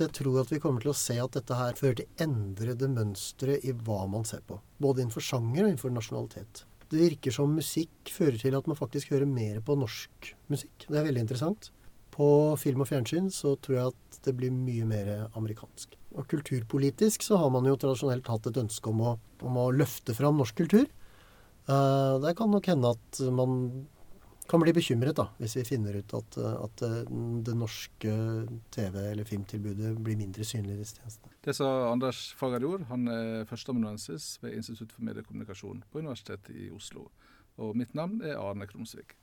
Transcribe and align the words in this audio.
Jeg 0.00 0.12
tror 0.18 0.40
at 0.42 0.50
vi 0.52 0.60
kommer 0.62 0.82
til 0.82 0.92
å 0.92 0.98
se 0.98 1.16
at 1.22 1.36
dette 1.36 1.56
her 1.56 1.76
fører 1.78 2.00
til 2.00 2.24
endrede 2.24 2.88
mønstre 2.92 3.58
i 3.64 3.72
hva 3.86 4.02
man 4.10 4.26
ser 4.28 4.42
på. 4.46 4.58
Både 4.82 5.02
innenfor 5.02 5.24
sjanger 5.24 5.64
og 5.64 5.70
innenfor 5.70 5.94
nasjonalitet. 5.94 6.64
Det 6.86 7.00
virker 7.00 7.34
som 7.34 7.56
musikk 7.56 8.12
fører 8.14 8.38
til 8.38 8.54
at 8.54 8.68
man 8.70 8.78
faktisk 8.78 9.10
hører 9.14 9.26
mer 9.26 9.58
på 9.64 9.74
norsk 9.78 10.34
musikk. 10.52 10.86
Det 10.86 11.00
er 11.00 11.08
veldig 11.08 11.24
interessant. 11.24 11.70
På 12.14 12.28
film 12.60 12.84
og 12.84 12.88
fjernsyn 12.88 13.26
så 13.34 13.56
tror 13.60 13.76
jeg 13.76 13.94
at 13.94 14.20
det 14.24 14.36
blir 14.38 14.54
mye 14.54 14.86
mer 14.88 15.10
amerikansk. 15.36 15.96
Og 16.16 16.28
kulturpolitisk 16.30 17.26
så 17.26 17.40
har 17.42 17.50
man 17.52 17.66
jo 17.68 17.76
tradisjonelt 17.80 18.30
hatt 18.30 18.46
et 18.48 18.60
ønske 18.62 18.92
om 18.92 19.02
å, 19.02 19.16
om 19.44 19.58
å 19.60 19.66
løfte 19.74 20.14
fram 20.16 20.38
norsk 20.40 20.56
kultur. 20.62 20.86
Uh, 21.66 22.22
det 22.22 22.36
kan 22.38 22.52
nok 22.54 22.70
hende 22.70 22.94
at 22.94 23.20
man 23.34 23.58
kan 24.48 24.62
bli 24.62 24.74
bekymret 24.76 25.16
da, 25.18 25.28
hvis 25.40 25.56
vi 25.58 25.64
finner 25.68 25.98
ut 26.00 26.14
at, 26.16 26.38
at 26.38 26.84
det 27.46 27.54
norske 27.58 28.12
TV- 28.74 29.10
eller 29.10 29.28
filmtilbudet 29.28 29.94
blir 30.02 30.18
mindre 30.18 30.46
synlig 30.46 30.76
i 30.76 30.80
disse 30.82 31.00
tjenestene. 31.00 31.32
Det 31.46 31.54
sa 31.56 31.70
Anders 31.90 32.28
Fagerjord. 32.38 32.86
Han 32.90 33.08
er 33.12 33.46
førsteamanuensis 33.50 34.36
ved 34.42 34.58
Institutt 34.58 34.94
for 34.94 35.06
mediekommunikasjon 35.06 35.84
på 35.90 36.02
Universitetet 36.02 36.54
i 36.54 36.70
Oslo. 36.74 37.08
Og 37.56 37.76
mitt 37.78 37.94
navn 37.96 38.20
er 38.20 38.40
Arne 38.40 38.68
Krumsvik. 38.68 39.16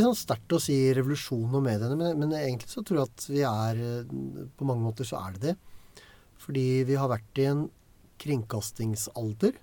Litt 0.00 0.06
sånn 0.06 0.16
sterkt 0.16 0.54
å 0.56 0.60
si 0.62 0.74
revolusjon 0.96 1.52
og 1.58 1.64
mediene, 1.66 1.96
men, 1.98 2.16
men, 2.16 2.30
egentlig 2.38 2.70
så 2.72 2.80
tror 2.80 3.02
jeg 3.02 3.10
at 3.10 3.24
vi 3.28 3.42
er 3.44 3.80
På 4.56 4.64
mange 4.64 4.80
måter 4.80 5.04
så 5.04 5.18
er 5.20 5.34
det 5.36 5.42
det. 5.50 5.56
Fordi 6.40 6.64
vi 6.88 6.96
har 6.96 7.10
vært 7.12 7.40
i 7.42 7.44
en 7.50 7.66
kringkastingsalder. 8.20 9.58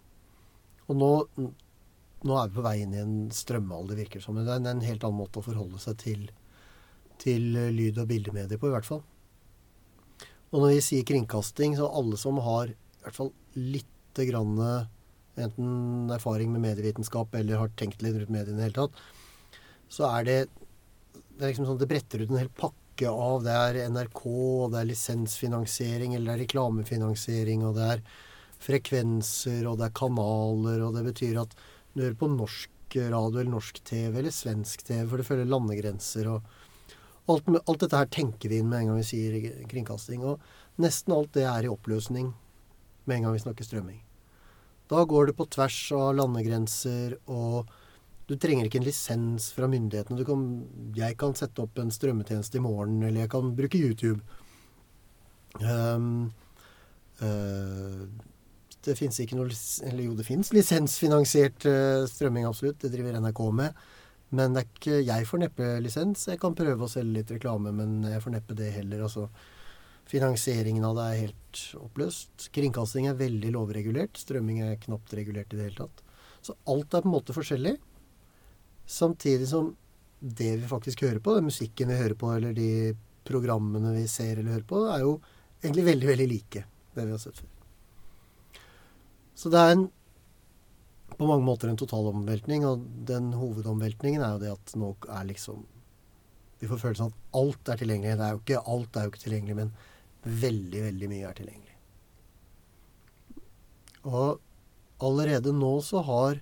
Og 0.85 0.99
nå, 1.01 1.09
nå 1.41 2.37
er 2.37 2.51
vi 2.51 2.57
på 2.59 2.65
vei 2.67 2.75
inn 2.83 2.93
i 2.93 3.01
en 3.01 3.15
strømmealder, 3.33 3.97
virker 3.97 4.21
det 4.21 4.27
som. 4.27 4.37
Det 4.37 4.53
er 4.53 4.61
en 4.61 4.85
helt 4.85 5.07
annen 5.07 5.23
måte 5.23 5.41
å 5.41 5.47
forholde 5.47 5.81
seg 5.81 5.97
til, 6.03 6.27
til 7.21 7.49
lyd- 7.73 7.97
og 7.97 8.11
bildemedier 8.13 8.61
på, 8.61 8.69
i 8.69 8.75
hvert 8.75 8.87
fall. 8.87 9.01
Og 10.53 10.61
når 10.61 10.75
vi 10.75 10.85
sier 10.85 11.07
kringkasting, 11.09 11.75
så 11.81 11.89
alle 11.89 12.21
som 12.21 12.37
har 12.45 12.69
i 12.69 13.01
hvert 13.07 13.17
fall 13.17 13.33
lite 13.57 14.29
grann 14.29 14.53
enten 15.37 16.13
erfaring 16.13 16.53
med 16.53 16.63
medievitenskap 16.63 17.33
eller 17.37 17.63
har 17.63 17.73
tenkt 17.79 18.05
litt 18.05 18.15
rundt 18.17 18.33
mediene 18.33 18.55
i 18.55 18.61
det 18.61 18.69
hele 18.69 18.79
tatt, 18.85 19.01
så 19.89 20.09
er 20.11 20.27
det 20.27 20.37
det 21.37 21.43
er 21.45 21.51
liksom 21.51 21.67
sånn 21.69 21.81
det 21.81 21.89
bretter 21.89 22.23
ut 22.23 22.31
en 22.31 22.39
hel 22.41 22.49
pakke 22.49 23.11
av 23.11 23.43
Det 23.45 23.53
er 23.53 23.91
NRK, 23.93 24.23
og 24.25 24.71
det 24.73 24.79
er 24.79 24.87
lisensfinansiering, 24.89 26.15
eller 26.15 26.31
det 26.31 26.33
er 26.33 26.43
reklamefinansiering, 26.47 27.65
og 27.67 27.75
det 27.77 27.89
er 27.93 28.01
frekvenser, 28.57 29.67
og 29.69 29.77
det 29.77 29.85
er 29.85 29.99
kanaler, 29.99 30.81
og 30.81 30.95
det 30.97 31.03
betyr 31.05 31.37
at 31.43 31.53
du 31.93 32.01
hører 32.01 32.17
på 32.17 32.31
norsk 32.33 32.73
radio 32.97 33.41
eller 33.41 33.51
norsk 33.51 33.83
TV 33.85 34.17
eller 34.17 34.33
svensk 34.33 34.81
TV, 34.87 35.03
for 35.05 35.19
det 35.19 35.27
følger 35.27 35.49
landegrenser 35.51 36.29
og 36.31 36.55
alt, 37.27 37.49
alt, 37.67 37.81
dette 37.83 37.99
her 37.99 38.09
tenker 38.09 38.49
vi 38.49 38.61
inn 38.61 38.69
med 38.71 38.79
en 38.79 38.91
gang 38.91 39.01
vi 39.01 39.07
sier 39.09 39.65
kringkasting. 39.67 40.23
Og 40.23 40.39
nesten 40.81 41.13
alt 41.13 41.33
det 41.35 41.43
er 41.43 41.67
i 41.67 41.71
oppløsning 41.71 42.31
med 43.03 43.17
en 43.17 43.27
gang 43.27 43.35
vi 43.35 43.43
snakker 43.43 43.67
strømming. 43.67 43.99
Da 44.87 45.03
går 45.03 45.27
det 45.27 45.35
på 45.35 45.49
tvers 45.51 45.79
av 45.91 46.13
landegrenser 46.15 47.17
og 47.27 47.67
du 48.27 48.35
trenger 48.35 48.67
ikke 48.67 48.81
en 48.81 48.87
lisens 48.87 49.51
fra 49.55 49.69
myndighetene. 49.71 50.25
Kan, 50.27 50.47
jeg 50.97 51.15
kan 51.19 51.35
sette 51.37 51.63
opp 51.63 51.79
en 51.79 51.93
strømmetjeneste 51.93 52.59
i 52.59 52.63
morgen, 52.63 52.99
eller 52.99 53.23
jeg 53.23 53.31
kan 53.31 53.53
bruke 53.55 53.79
YouTube. 53.79 54.19
Um, 55.63 56.27
uh, 57.23 58.03
det 58.85 58.93
fins 58.93 59.17
ikke 59.19 59.37
noe 59.39 59.49
Eller 59.87 60.03
jo, 60.05 60.11
det 60.13 60.25
fins 60.27 60.51
lisensfinansiert 60.53 61.65
uh, 61.71 62.03
strømming, 62.09 62.45
absolutt. 62.49 62.81
Det 62.83 62.91
driver 62.93 63.15
NRK 63.23 63.41
med. 63.61 63.85
Men 64.35 64.59
ikke, 64.59 64.99
jeg 65.07 65.27
får 65.27 65.45
neppe 65.45 65.71
lisens. 65.83 66.27
Jeg 66.27 66.41
kan 66.41 66.55
prøve 66.55 66.83
å 66.83 66.91
selge 66.91 67.21
litt 67.21 67.31
reklame, 67.31 67.71
men 67.71 68.01
jeg 68.11 68.23
får 68.25 68.35
neppe 68.35 68.57
det 68.59 68.73
heller. 68.75 69.05
Altså, 69.07 69.29
finansieringen 70.07 70.83
av 70.87 70.99
det 70.99 71.05
er 71.07 71.21
helt 71.29 71.61
oppløst. 71.79 72.49
Kringkasting 72.55 73.07
er 73.07 73.19
veldig 73.19 73.55
lovregulert. 73.55 74.19
Strømming 74.19 74.65
er 74.67 74.81
knapt 74.83 75.15
regulert 75.15 75.55
i 75.55 75.59
det 75.61 75.69
hele 75.69 75.85
tatt. 75.85 76.03
Så 76.43 76.59
alt 76.67 76.91
er 76.91 77.05
på 77.05 77.07
en 77.07 77.15
måte 77.15 77.35
forskjellig. 77.35 77.77
Samtidig 78.87 79.49
som 79.49 79.73
det 80.19 80.55
vi 80.61 80.69
faktisk 80.69 81.03
hører 81.03 81.19
på, 81.19 81.35
den 81.35 81.49
musikken 81.49 81.91
vi 81.91 81.99
hører 81.99 82.15
på, 82.17 82.31
eller 82.33 82.55
de 82.55 82.95
programmene 83.27 83.91
vi 83.97 84.07
ser 84.09 84.37
eller 84.37 84.55
hører 84.55 84.69
på, 84.69 84.81
er 84.89 85.03
jo 85.03 85.13
egentlig 85.61 85.85
veldig, 85.91 86.07
veldig 86.13 86.27
like 86.31 86.63
det 86.95 87.05
vi 87.05 87.13
har 87.13 87.21
sett 87.21 87.41
før. 87.41 87.53
Så 89.37 89.51
det 89.53 89.61
er 89.61 89.75
en, 89.75 89.85
på 91.17 91.27
mange 91.29 91.45
måter 91.45 91.69
en 91.69 91.77
total 91.77 92.09
omveltning, 92.13 92.65
og 92.65 92.85
den 93.09 93.29
hovedomveltningen 93.37 94.23
er 94.23 94.35
jo 94.35 94.41
det 94.41 94.53
at 94.55 94.77
nå 94.79 94.93
er 95.19 95.27
liksom 95.33 95.65
Vi 96.57 96.65
får 96.65 96.79
følelsen 96.81 97.05
av 97.05 97.11
at 97.11 97.35
alt 97.37 97.69
er 97.69 97.77
tilgjengelig. 97.77 98.15
Det 98.17 98.25
er 98.25 98.31
jo 98.33 98.39
ikke, 98.39 98.61
alt 98.73 98.95
er 98.97 99.03
jo 99.05 99.11
ikke 99.11 99.19
tilgjengelig, 99.21 99.55
men 99.59 99.67
veldig, 100.41 100.79
veldig 100.87 101.09
mye 101.11 101.27
er 101.29 101.35
tilgjengelig. 101.37 101.75
Og 104.09 104.39
allerede 105.05 105.53
nå 105.53 105.69
så 105.85 106.01
har 106.07 106.41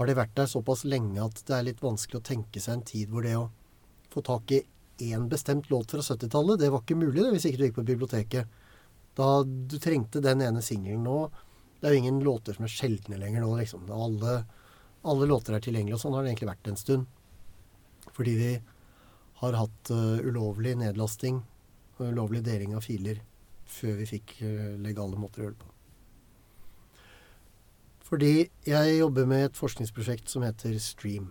har 0.00 0.08
det 0.08 0.16
vært 0.16 0.36
der 0.38 0.48
såpass 0.48 0.86
lenge 0.88 1.20
at 1.20 1.42
det 1.44 1.52
er 1.52 1.64
litt 1.66 1.82
vanskelig 1.84 2.22
å 2.22 2.24
tenke 2.24 2.60
seg 2.62 2.78
en 2.78 2.86
tid 2.88 3.10
hvor 3.12 3.26
det 3.26 3.34
å 3.36 3.50
få 4.08 4.22
tak 4.24 4.52
i 4.56 4.62
én 5.04 5.26
bestemt 5.28 5.68
låt 5.68 5.92
fra 5.92 6.00
70-tallet, 6.00 6.60
det 6.60 6.70
var 6.72 6.80
ikke 6.80 6.96
mulig 6.96 7.20
det, 7.20 7.30
hvis 7.34 7.46
ikke 7.50 7.60
du 7.60 7.64
gikk 7.66 7.76
på 7.76 7.84
biblioteket. 7.90 8.54
Da 9.16 9.28
du 9.44 9.76
trengte 9.76 10.22
den 10.24 10.40
ene 10.44 10.62
singelen 10.62 11.02
nå 11.04 11.16
Det 11.80 11.88
er 11.88 11.94
jo 11.94 12.00
ingen 12.02 12.20
låter 12.24 12.56
som 12.56 12.64
er 12.66 12.72
sjeldne 12.72 13.16
lenger 13.16 13.40
nå, 13.40 13.54
liksom. 13.56 13.86
Alle, 13.92 14.34
alle 15.00 15.28
låter 15.28 15.56
er 15.56 15.62
tilgjengelige, 15.64 15.96
og 15.96 16.02
sånn 16.02 16.12
har 16.12 16.26
det 16.26 16.34
egentlig 16.34 16.50
vært 16.50 16.68
en 16.68 16.76
stund. 16.76 17.06
Fordi 18.12 18.34
vi 18.36 18.50
har 19.40 19.56
hatt 19.56 19.92
uh, 19.96 20.20
ulovlig 20.20 20.74
nedlasting 20.76 21.40
og 21.96 22.02
ulovlig 22.04 22.42
deling 22.44 22.76
av 22.76 22.84
filer 22.84 23.22
før 23.64 23.96
vi 24.02 24.10
fikk 24.12 24.36
uh, 24.44 24.76
legale 24.84 25.16
måter 25.16 25.40
å 25.40 25.46
gjøre 25.46 25.56
det 25.56 25.64
på. 25.64 25.72
Fordi 28.10 28.48
jeg 28.66 28.94
jobber 28.98 29.26
med 29.30 29.44
et 29.46 29.58
forskningsprosjekt 29.58 30.32
som 30.32 30.42
heter 30.42 30.74
Stream. 30.82 31.28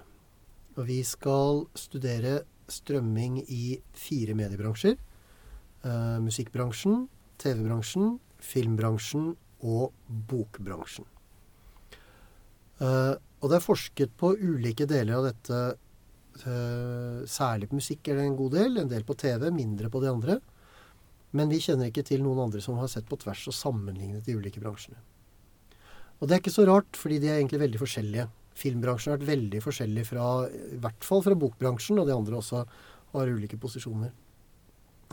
Og 0.77 0.85
vi 0.87 1.01
skal 1.03 1.65
studere 1.75 2.37
strømming 2.71 3.41
i 3.51 3.81
fire 3.91 4.35
mediebransjer. 4.37 4.95
Uh, 5.83 6.19
musikkbransjen, 6.23 7.09
TV-bransjen, 7.39 8.13
filmbransjen 8.39 9.33
og 9.59 9.91
bokbransjen. 10.07 11.07
Uh, 12.79 13.19
og 13.43 13.51
det 13.51 13.59
er 13.59 13.65
forsket 13.65 14.15
på 14.19 14.31
ulike 14.39 14.87
deler 14.87 15.19
av 15.19 15.29
dette. 15.33 15.61
Uh, 16.45 17.27
særlig 17.27 17.67
på 17.67 17.81
musikk 17.81 18.07
er 18.07 18.21
det 18.21 18.29
en 18.29 18.39
god 18.39 18.55
del. 18.55 18.79
En 18.79 18.95
del 18.95 19.03
på 19.03 19.19
TV, 19.19 19.49
mindre 19.51 19.91
på 19.91 19.99
de 20.03 20.13
andre. 20.15 20.39
Men 21.35 21.51
vi 21.51 21.59
kjenner 21.59 21.91
ikke 21.91 22.07
til 22.07 22.23
noen 22.23 22.47
andre 22.47 22.63
som 22.63 22.79
har 22.79 22.87
sett 22.87 23.11
på 23.11 23.19
tvers 23.19 23.49
og 23.51 23.59
sammenlignet 23.65 24.23
de 24.23 24.39
ulike 24.39 24.63
bransjene. 24.63 25.08
Og 26.19 26.27
det 26.27 26.35
er 26.35 26.43
ikke 26.43 26.53
så 26.53 26.67
rart, 26.67 26.99
fordi 26.99 27.19
de 27.23 27.31
er 27.31 27.39
egentlig 27.39 27.61
veldig 27.63 27.81
forskjellige. 27.81 28.27
Filmbransjen 28.59 29.13
har 29.13 29.19
vært 29.19 29.29
veldig 29.29 29.61
forskjellig 29.63 30.05
fra 30.07 30.29
i 30.51 30.79
hvert 30.83 31.05
fall 31.07 31.23
fra 31.23 31.37
bokbransjen, 31.39 31.99
og 32.01 32.09
de 32.09 32.15
andre 32.15 32.39
også 32.41 32.63
har 33.13 33.31
ulike 33.31 33.59
posisjoner. 33.61 34.11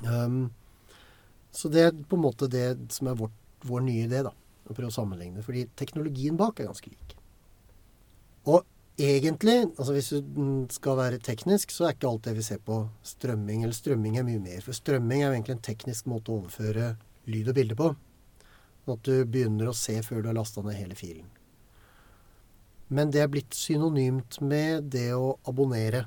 Um, 0.03 0.49
så 1.55 1.71
det 1.73 1.85
er 1.87 1.95
på 1.95 2.19
en 2.19 2.25
måte 2.27 2.51
det 2.53 2.69
som 2.93 3.09
er 3.11 3.19
vårt, 3.19 3.37
vår 3.67 3.87
nye 3.87 4.09
idé, 4.09 4.25
da. 4.27 4.35
Å 4.67 4.75
prøve 4.75 4.91
å 4.91 4.95
sammenligne. 4.95 5.45
Fordi 5.47 5.69
teknologien 5.79 6.37
bak 6.39 6.59
er 6.61 6.69
ganske 6.69 6.91
lik. 6.91 7.15
Og 8.51 8.67
egentlig, 8.99 9.61
altså 9.77 9.95
hvis 9.95 10.11
du 10.11 10.67
skal 10.75 10.99
være 10.99 11.23
teknisk, 11.23 11.71
så 11.71 11.87
er 11.87 11.95
ikke 11.95 12.11
alt 12.11 12.27
det 12.27 12.35
vi 12.41 12.45
ser 12.47 12.61
på 12.67 12.81
strømming. 13.07 13.63
Eller 13.63 13.79
strømming 13.79 14.19
er 14.19 14.27
mye 14.27 14.43
mer. 14.43 14.59
For 14.67 14.77
strømming 14.77 15.23
er 15.23 15.31
jo 15.31 15.39
egentlig 15.39 15.57
en 15.57 15.65
teknisk 15.71 16.11
måte 16.11 16.33
å 16.33 16.43
overføre 16.43 16.97
lyd 17.31 17.53
og 17.53 17.59
bilde 17.59 17.79
på. 17.79 17.93
Sånn 18.87 19.01
at 19.01 19.09
du 19.09 19.25
begynner 19.27 19.67
å 19.67 19.75
se 19.75 19.97
før 20.07 20.23
du 20.23 20.29
har 20.31 20.37
lasta 20.39 20.63
ned 20.63 20.79
hele 20.79 20.95
filen. 20.95 21.27
Men 22.95 23.11
det 23.11 23.25
er 23.25 23.31
blitt 23.33 23.57
synonymt 23.59 24.39
med 24.47 24.93
det 24.95 25.09
å 25.17 25.33
abonnere 25.51 26.05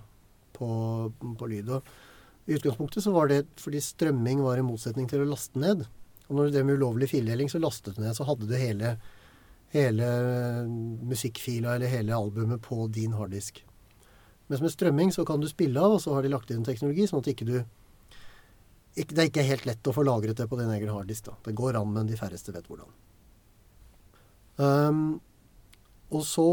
på, 0.55 0.69
på 1.11 1.49
lyd. 1.51 1.73
I 2.47 2.55
utgangspunktet 2.55 3.03
så 3.03 3.11
var 3.11 3.27
det 3.27 3.41
fordi 3.59 3.81
strømming 3.83 4.39
var 4.45 4.61
i 4.61 4.63
motsetning 4.63 5.09
til 5.11 5.25
å 5.25 5.27
laste 5.27 5.59
ned. 5.59 5.83
Og 6.29 6.37
når 6.37 6.47
du 6.47 6.55
drev 6.55 6.69
med 6.69 6.79
ulovlig 6.79 7.09
fildeling, 7.11 7.51
så 7.51 7.59
lastet 7.59 7.97
du 7.97 8.05
ned. 8.05 8.15
Så 8.15 8.23
hadde 8.29 8.47
du 8.47 8.55
hele, 8.55 8.93
hele 9.75 10.07
musikkfila 11.09 11.75
eller 11.75 11.91
hele 11.91 12.15
albumet 12.15 12.63
på 12.63 12.87
din 12.95 13.17
harddisk. 13.19 13.59
Mens 14.47 14.63
med 14.63 14.71
strømming 14.71 15.11
så 15.11 15.27
kan 15.27 15.43
du 15.43 15.51
spille 15.51 15.83
av, 15.83 15.97
og 15.97 16.01
så 16.01 16.15
har 16.15 16.23
de 16.23 16.31
lagt 16.31 16.55
inn 16.55 16.63
teknologi 16.63 17.11
sånn 17.11 17.19
at 17.25 17.33
ikke 17.33 17.49
du 17.49 17.57
det 19.07 19.21
er 19.21 19.29
ikke 19.29 19.45
helt 19.47 19.67
lett 19.69 19.87
å 19.87 19.93
få 19.95 20.03
lagret 20.03 20.37
det 20.39 20.47
på 20.49 20.57
din 20.59 20.71
egen 20.73 20.91
harddisk. 20.91 21.29
da. 21.29 21.37
Det 21.45 21.55
går 21.55 21.77
an, 21.79 21.93
men 21.95 22.09
de 22.09 22.17
færreste 22.19 22.53
vet 22.55 22.67
hvordan. 22.67 22.91
Um, 24.59 25.19
og 26.11 26.25
så 26.27 26.49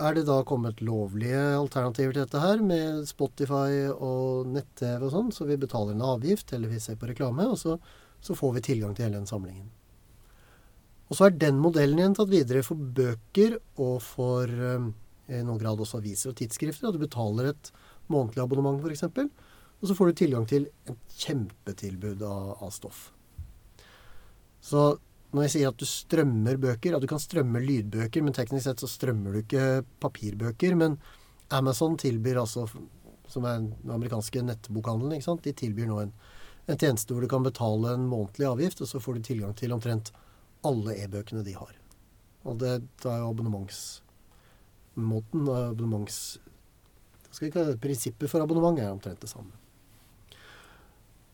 er 0.00 0.16
det 0.16 0.24
da 0.26 0.38
kommet 0.48 0.80
lovlige 0.82 1.40
alternativer 1.58 2.14
til 2.14 2.24
dette 2.24 2.40
her, 2.42 2.62
med 2.64 3.04
Spotify 3.08 3.90
og 3.92 4.48
nett-TV 4.50 5.04
og 5.04 5.12
sånn, 5.12 5.34
så 5.34 5.46
vi 5.48 5.58
betaler 5.60 5.94
en 5.94 6.06
avgift, 6.14 6.54
eller 6.56 6.72
vi 6.72 6.80
ser 6.82 6.96
på 6.98 7.10
reklame, 7.10 7.44
og 7.52 7.60
så, 7.60 7.76
så, 8.24 8.34
får 8.34 8.56
vi 8.56 8.64
tilgang 8.70 8.96
til 8.96 9.06
hele 9.06 9.20
den 9.20 9.28
samlingen. 9.30 9.68
Og 11.10 11.18
så 11.18 11.26
er 11.26 11.36
den 11.36 11.60
modellen 11.60 12.00
igjen 12.00 12.16
tatt 12.16 12.30
videre 12.30 12.64
for 12.64 12.78
bøker 12.78 13.58
og 13.82 13.96
for 14.06 14.48
um, 14.48 14.92
i 15.30 15.40
noen 15.46 15.60
grad 15.60 15.80
også 15.82 15.98
aviser 15.98 16.32
og 16.32 16.38
tidsskrifter. 16.38 16.88
At 16.88 16.96
du 16.96 17.02
betaler 17.02 17.50
et 17.50 17.70
månedlig 18.10 18.42
abonnement 18.42 18.78
f.eks. 18.82 19.04
Og 19.80 19.88
så 19.88 19.96
får 19.96 20.10
du 20.10 20.18
tilgang 20.20 20.44
til 20.48 20.66
et 20.88 20.98
kjempetilbud 21.22 22.22
av, 22.26 22.50
av 22.60 22.70
stoff. 22.74 23.12
Så 24.60 24.98
når 25.30 25.46
jeg 25.46 25.52
sier 25.54 25.70
at 25.70 25.78
du 25.80 25.86
strømmer 25.88 26.58
bøker, 26.60 26.94
at 26.94 27.02
du 27.02 27.08
kan 27.10 27.22
strømme 27.22 27.60
lydbøker, 27.62 28.22
men 28.24 28.34
teknisk 28.36 28.64
sett 28.66 28.80
så 28.82 28.88
strømmer 28.90 29.30
du 29.32 29.38
ikke 29.40 29.64
papirbøker. 30.02 30.72
Men 30.78 30.92
Amazon 31.54 31.94
tilbyr 32.00 32.36
altså, 32.42 32.62
som 33.30 33.42
er 33.46 33.54
den 33.62 33.94
amerikanske 33.94 34.38
nettbokhandelen, 34.46 35.14
ikke 35.16 35.28
sant? 35.28 35.46
de 35.46 35.52
tilbyr 35.56 35.86
nå 35.90 35.96
en, 36.02 36.12
en 36.66 36.80
tjeneste 36.80 37.12
hvor 37.14 37.22
du 37.24 37.28
kan 37.30 37.46
betale 37.46 37.86
en 37.94 38.10
månedlig 38.10 38.46
avgift, 38.50 38.78
og 38.82 38.88
så 38.90 38.96
får 39.02 39.12
du 39.16 39.20
tilgang 39.30 39.52
til 39.58 39.74
omtrent 39.76 40.06
alle 40.66 40.90
e-bøkene 41.04 41.42
de 41.46 41.54
har. 41.56 41.74
Og 42.44 42.52
det, 42.60 42.72
det 43.00 43.08
er 43.08 43.18
jo 43.22 43.32
abonnementsmåten, 43.32 45.40
abonnements... 45.46 46.16
Prinsippet 47.30 48.26
for 48.26 48.42
abonnement 48.42 48.74
er 48.82 48.90
omtrent 48.90 49.22
det 49.22 49.30
samme. 49.30 49.59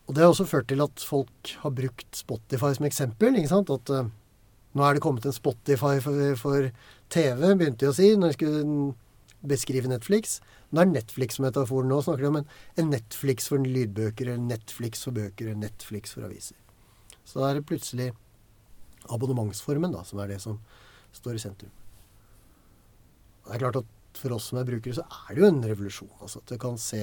Og 0.07 0.15
det 0.15 0.23
har 0.23 0.31
også 0.31 0.47
ført 0.47 0.69
til 0.71 0.83
at 0.85 1.03
folk 1.03 1.55
har 1.63 1.75
brukt 1.75 2.15
Spotify 2.15 2.71
som 2.77 2.87
eksempel. 2.87 3.39
ikke 3.39 3.51
sant? 3.51 3.73
At 3.75 3.91
uh, 3.91 4.13
nå 4.77 4.85
er 4.85 4.95
det 4.97 5.03
kommet 5.03 5.27
en 5.27 5.35
Spotify 5.35 5.99
for, 6.05 6.21
for 6.39 6.69
TV, 7.11 7.43
begynte 7.57 7.83
de 7.83 7.91
å 7.91 7.97
si 7.97 8.13
når 8.15 8.33
de 8.33 8.37
skulle 8.39 8.93
beskrive 9.47 9.91
Netflix. 9.91 10.39
Nå 10.71 10.83
er 10.83 10.93
Netflix 10.93 11.41
metaforen. 11.43 11.91
Nå 11.91 12.01
snakker 12.05 12.27
de 12.27 12.31
om 12.31 12.39
en, 12.43 12.47
en, 12.79 12.93
Netflix 12.93 13.51
for 13.51 13.63
lydbøker, 13.63 14.29
eller 14.29 14.43
Netflix 14.43 15.03
for 15.07 15.17
bøker, 15.17 15.49
eller 15.49 15.59
Netflix 15.67 16.15
for 16.15 16.27
aviser. 16.27 16.59
Så 17.27 17.41
da 17.41 17.51
er 17.51 17.59
det 17.59 17.67
plutselig 17.69 18.13
abonnementsformen 19.11 19.95
da, 19.95 20.03
som 20.07 20.23
er 20.23 20.35
det 20.35 20.41
som 20.43 20.59
står 21.15 21.39
i 21.39 21.43
sentrum. 21.43 21.75
Det 23.47 23.55
er 23.55 23.63
klart 23.63 23.81
at 23.83 23.93
for 24.19 24.35
oss 24.35 24.51
som 24.51 24.59
er 24.61 24.67
brukere, 24.67 24.97
så 24.97 25.05
er 25.07 25.35
det 25.35 25.43
jo 25.43 25.51
en 25.51 25.63
revolusjon. 25.67 26.15
altså 26.21 26.43
At 26.43 26.51
du 26.51 26.59
kan 26.61 26.79
se 26.81 27.03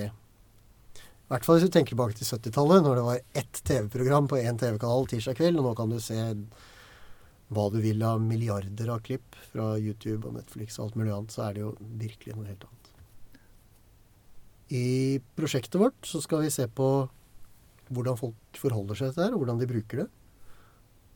i 1.23 1.31
hvert 1.31 1.47
fall 1.47 1.57
hvis 1.57 1.69
du 1.69 1.73
tenker 1.73 1.95
tilbake 1.95 2.17
til 2.19 2.27
70-tallet, 2.27 2.83
når 2.83 2.99
det 2.99 3.03
var 3.07 3.21
ett 3.41 3.59
TV-program 3.65 4.27
på 4.29 4.41
én 4.43 4.59
TV-kanal 4.59 5.07
tirsdag 5.09 5.37
kveld, 5.39 5.59
og 5.59 5.69
nå 5.69 5.73
kan 5.79 5.93
du 5.93 5.99
se 6.03 6.19
hva 7.53 7.65
du 7.71 7.79
vil 7.83 8.03
av 8.05 8.21
milliarder 8.21 8.91
av 8.91 9.03
klipp 9.05 9.37
fra 9.51 9.73
YouTube 9.79 10.27
og 10.27 10.35
Netflix 10.37 10.77
og 10.77 10.87
alt 10.87 10.97
mulig 10.99 11.13
annet, 11.15 11.33
så 11.33 11.45
er 11.47 11.55
det 11.55 11.63
jo 11.63 11.73
virkelig 12.01 12.35
noe 12.35 12.49
helt 12.49 12.65
annet. 12.67 12.89
I 14.73 14.87
prosjektet 15.37 15.79
vårt 15.79 16.07
så 16.07 16.21
skal 16.23 16.43
vi 16.43 16.51
se 16.53 16.65
på 16.67 16.89
hvordan 17.93 18.17
folk 18.19 18.59
forholder 18.59 18.97
seg 18.97 19.13
til 19.13 19.21
dette, 19.21 19.35
og 19.35 19.43
hvordan 19.43 19.61
de 19.61 19.69
bruker 19.69 20.03
det. 20.03 20.09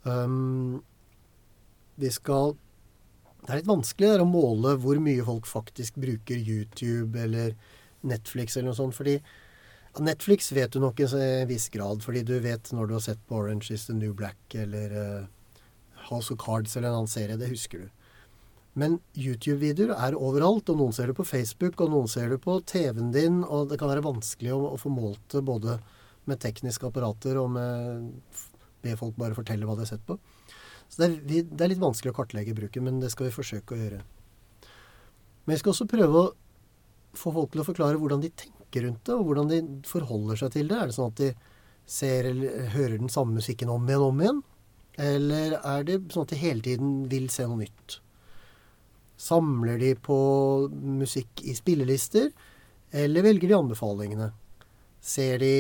Um, 0.08 0.84
vi 1.98 2.12
skal 2.14 2.54
Det 3.42 3.52
er 3.52 3.60
litt 3.60 3.70
vanskelig 3.70 4.22
å 4.22 4.28
måle 4.28 4.74
hvor 4.82 5.00
mye 5.02 5.24
folk 5.24 5.48
faktisk 5.48 5.98
bruker 6.02 6.40
YouTube 6.40 7.18
eller 7.20 7.54
Netflix 8.08 8.58
eller 8.58 8.72
noe 8.72 8.78
sånt, 8.78 8.96
fordi 8.98 9.18
Netflix 10.04 10.52
vet 10.52 10.74
du 10.74 10.82
nok 10.84 11.00
i 11.00 11.08
en 11.08 11.48
viss 11.50 11.70
grad, 11.74 12.04
fordi 12.06 12.24
du 12.28 12.38
vet 12.44 12.72
når 12.74 12.88
du 12.88 12.96
har 12.98 13.04
sett 13.06 13.22
på 13.28 13.40
Orange 13.40 13.72
is 13.74 13.88
the 13.88 13.96
New 13.96 14.14
Black 14.18 14.56
eller 14.56 14.96
uh, 14.98 15.62
House 16.10 16.34
of 16.34 16.40
Cards 16.42 16.76
eller 16.78 16.92
en 16.92 17.02
annen 17.02 17.12
serie. 17.12 17.38
Det 17.40 17.50
husker 17.52 17.86
du. 17.86 17.88
Men 18.78 19.00
YouTube-videoer 19.18 19.96
er 19.96 20.18
overalt, 20.18 20.70
og 20.70 20.78
noen 20.78 20.94
ser 20.94 21.10
det 21.10 21.18
på 21.18 21.26
Facebook, 21.26 21.80
og 21.82 21.94
noen 21.94 22.12
ser 22.12 22.30
det 22.30 22.38
på 22.44 22.60
TV-en 22.70 23.10
din, 23.16 23.40
og 23.44 23.72
det 23.72 23.80
kan 23.82 23.90
være 23.90 24.06
vanskelig 24.06 24.54
å, 24.54 24.60
å 24.76 24.78
få 24.78 24.92
målt 24.94 25.24
det 25.34 25.42
både 25.48 25.80
med 26.30 26.42
tekniske 26.44 26.86
apparater 26.86 27.40
og 27.42 27.50
med 27.56 28.12
be 28.84 28.94
folk 29.00 29.16
bare 29.18 29.38
fortelle 29.38 29.66
hva 29.66 29.78
de 29.78 29.86
har 29.86 29.90
sett 29.90 30.06
på. 30.06 30.20
Så 30.88 31.02
det 31.02 31.08
er, 31.08 31.16
vi, 31.26 31.42
det 31.48 31.64
er 31.64 31.74
litt 31.74 31.82
vanskelig 31.82 32.14
å 32.14 32.18
kartlegge 32.20 32.56
bruken, 32.58 32.86
men 32.86 33.02
det 33.02 33.10
skal 33.14 33.28
vi 33.28 33.36
forsøke 33.36 33.74
å 33.74 33.80
gjøre. 33.80 34.04
Men 35.48 35.56
vi 35.56 35.60
skal 35.64 35.74
også 35.74 35.90
prøve 35.90 36.22
å 36.22 36.30
få 37.18 37.34
folk 37.34 37.54
til 37.54 37.64
å 37.64 37.68
forklare 37.68 38.00
hvordan 38.00 38.22
de 38.24 38.30
tenker 38.30 38.57
tenker 38.78 38.88
rundt 38.88 39.06
det, 39.06 39.14
og 39.14 39.26
hvordan 39.26 39.50
de 39.50 39.88
forholder 39.88 40.38
seg 40.38 40.52
til 40.54 40.68
det. 40.68 40.78
Er 40.78 40.88
det 40.88 40.96
sånn 40.96 41.12
at 41.12 41.22
de 41.22 41.32
ser 41.88 42.26
eller 42.26 42.70
hører 42.74 42.98
den 43.00 43.10
samme 43.10 43.38
musikken 43.38 43.70
om 43.70 43.88
igjen 43.88 44.02
og 44.02 44.12
om 44.12 44.22
igjen? 44.22 44.44
Eller 44.98 45.58
er 45.64 45.84
det 45.84 46.12
sånn 46.12 46.26
at 46.26 46.34
de 46.34 46.42
hele 46.42 46.62
tiden 46.62 47.08
vil 47.10 47.30
se 47.30 47.46
noe 47.48 47.62
nytt? 47.62 48.00
Samler 49.18 49.80
de 49.80 49.96
på 49.96 50.18
musikk 50.72 51.42
i 51.44 51.56
spillelister, 51.58 52.32
eller 52.92 53.26
velger 53.26 53.50
de 53.50 53.58
anbefalingene? 53.58 54.32
Ser 55.02 55.40
de 55.40 55.54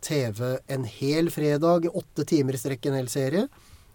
TV 0.00 0.58
en 0.68 0.84
hel 0.84 1.30
fredag, 1.30 1.88
åtte 1.92 2.24
timer 2.24 2.56
i 2.56 2.60
strekk, 2.60 2.86
en 2.88 3.00
hel 3.00 3.10
serie? 3.12 3.48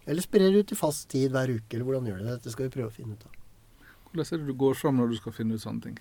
Eller 0.06 0.22
sprer 0.22 0.52
de 0.52 0.62
ut 0.62 0.72
i 0.72 0.78
fast 0.78 1.08
tid 1.10 1.32
hver 1.34 1.50
uke, 1.50 1.72
eller 1.74 1.86
hvordan 1.86 2.06
gjør 2.06 2.20
de 2.20 2.28
det? 2.28 2.36
Dette 2.38 2.54
skal 2.54 2.68
vi 2.68 2.76
prøve 2.76 2.92
å 2.92 2.94
finne 2.94 3.16
ut 3.16 3.26
av. 3.26 3.32
Hvordan 4.06 4.28
er 4.28 4.42
det 4.42 4.46
du 4.46 4.58
går 4.60 4.78
fram 4.78 5.00
når 5.00 5.10
du 5.10 5.16
skal 5.18 5.34
finne 5.34 5.58
ut 5.58 5.62
sånne 5.62 5.88
ting? 5.88 5.96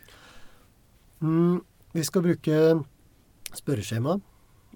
Mm, 1.25 1.63
vi 1.95 2.03
skal 2.03 2.25
bruke 2.25 2.61
spørreskjema. 3.55 4.17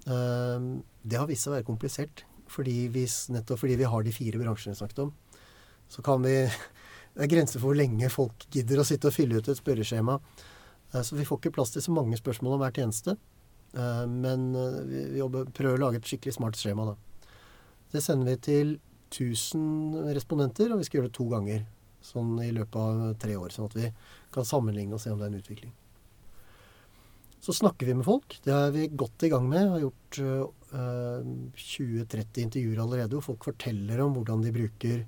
Ehm, 0.08 0.68
det 1.02 1.18
har 1.20 1.28
vist 1.28 1.44
seg 1.44 1.52
å 1.52 1.58
være 1.58 1.68
komplisert. 1.68 2.24
Fordi 2.50 2.88
vi, 2.90 3.04
nettopp 3.30 3.60
fordi 3.62 3.76
vi 3.78 3.86
har 3.86 4.02
de 4.02 4.12
fire 4.14 4.40
bransjene 4.40 4.74
vi 4.74 4.80
snakket 4.80 5.04
om. 5.04 5.12
Så 5.90 6.02
kan 6.06 6.22
vi 6.24 6.36
Det 7.10 7.24
er 7.24 7.30
grenser 7.32 7.58
for 7.58 7.72
hvor 7.72 7.76
lenge 7.76 8.06
folk 8.06 8.44
gidder 8.54 8.80
å 8.80 8.84
sitte 8.86 9.08
og 9.10 9.14
fylle 9.16 9.40
ut 9.40 9.48
et 9.50 9.58
spørreskjema. 9.58 10.14
Eh, 10.94 11.02
så 11.02 11.16
vi 11.18 11.26
får 11.26 11.40
ikke 11.40 11.56
plass 11.56 11.74
til 11.74 11.82
så 11.82 11.92
mange 11.92 12.16
spørsmål 12.16 12.54
om 12.54 12.62
hver 12.62 12.76
tjeneste. 12.78 13.16
Ehm, 13.74 14.14
men 14.22 14.46
eh, 14.54 14.78
vi 14.86 15.18
jobber, 15.18 15.50
prøver 15.56 15.76
å 15.76 15.84
lage 15.88 16.00
et 16.00 16.06
skikkelig 16.06 16.36
smart 16.38 16.60
skjema, 16.60 16.86
da. 16.92 17.26
Det 17.90 18.04
sender 18.04 18.30
vi 18.30 18.36
til 18.46 18.72
1000 19.10 20.14
respondenter, 20.14 20.70
og 20.70 20.78
vi 20.78 20.86
skal 20.86 21.00
gjøre 21.00 21.10
det 21.10 21.18
to 21.18 21.26
ganger. 21.34 21.66
Sånn 22.00 22.38
i 22.46 22.52
løpet 22.54 22.78
av 22.80 23.02
tre 23.20 23.34
år. 23.36 23.50
Sånn 23.52 23.66
at 23.66 23.76
vi 23.76 23.90
kan 24.32 24.46
sammenligne 24.46 24.96
og 24.96 25.02
se 25.02 25.10
om 25.12 25.18
det 25.18 25.26
er 25.26 25.34
en 25.34 25.42
utvikling. 25.42 25.74
Så 27.40 27.54
snakker 27.56 27.88
vi 27.88 27.94
med 27.96 28.04
folk. 28.04 28.36
Det 28.44 28.52
er 28.52 28.72
vi 28.74 28.88
godt 28.92 29.24
i 29.24 29.30
gang 29.32 29.46
med. 29.48 29.64
Vi 29.64 29.72
har 29.72 29.84
gjort 29.86 30.18
uh, 30.20 30.76
eh, 30.76 31.30
20-30 31.56 32.42
intervjuer 32.44 32.82
allerede 32.82 33.16
hvor 33.16 33.30
folk 33.30 33.46
forteller 33.48 34.02
om 34.04 34.12
hvordan 34.18 34.44
de 34.44 34.52
bruker 34.52 35.06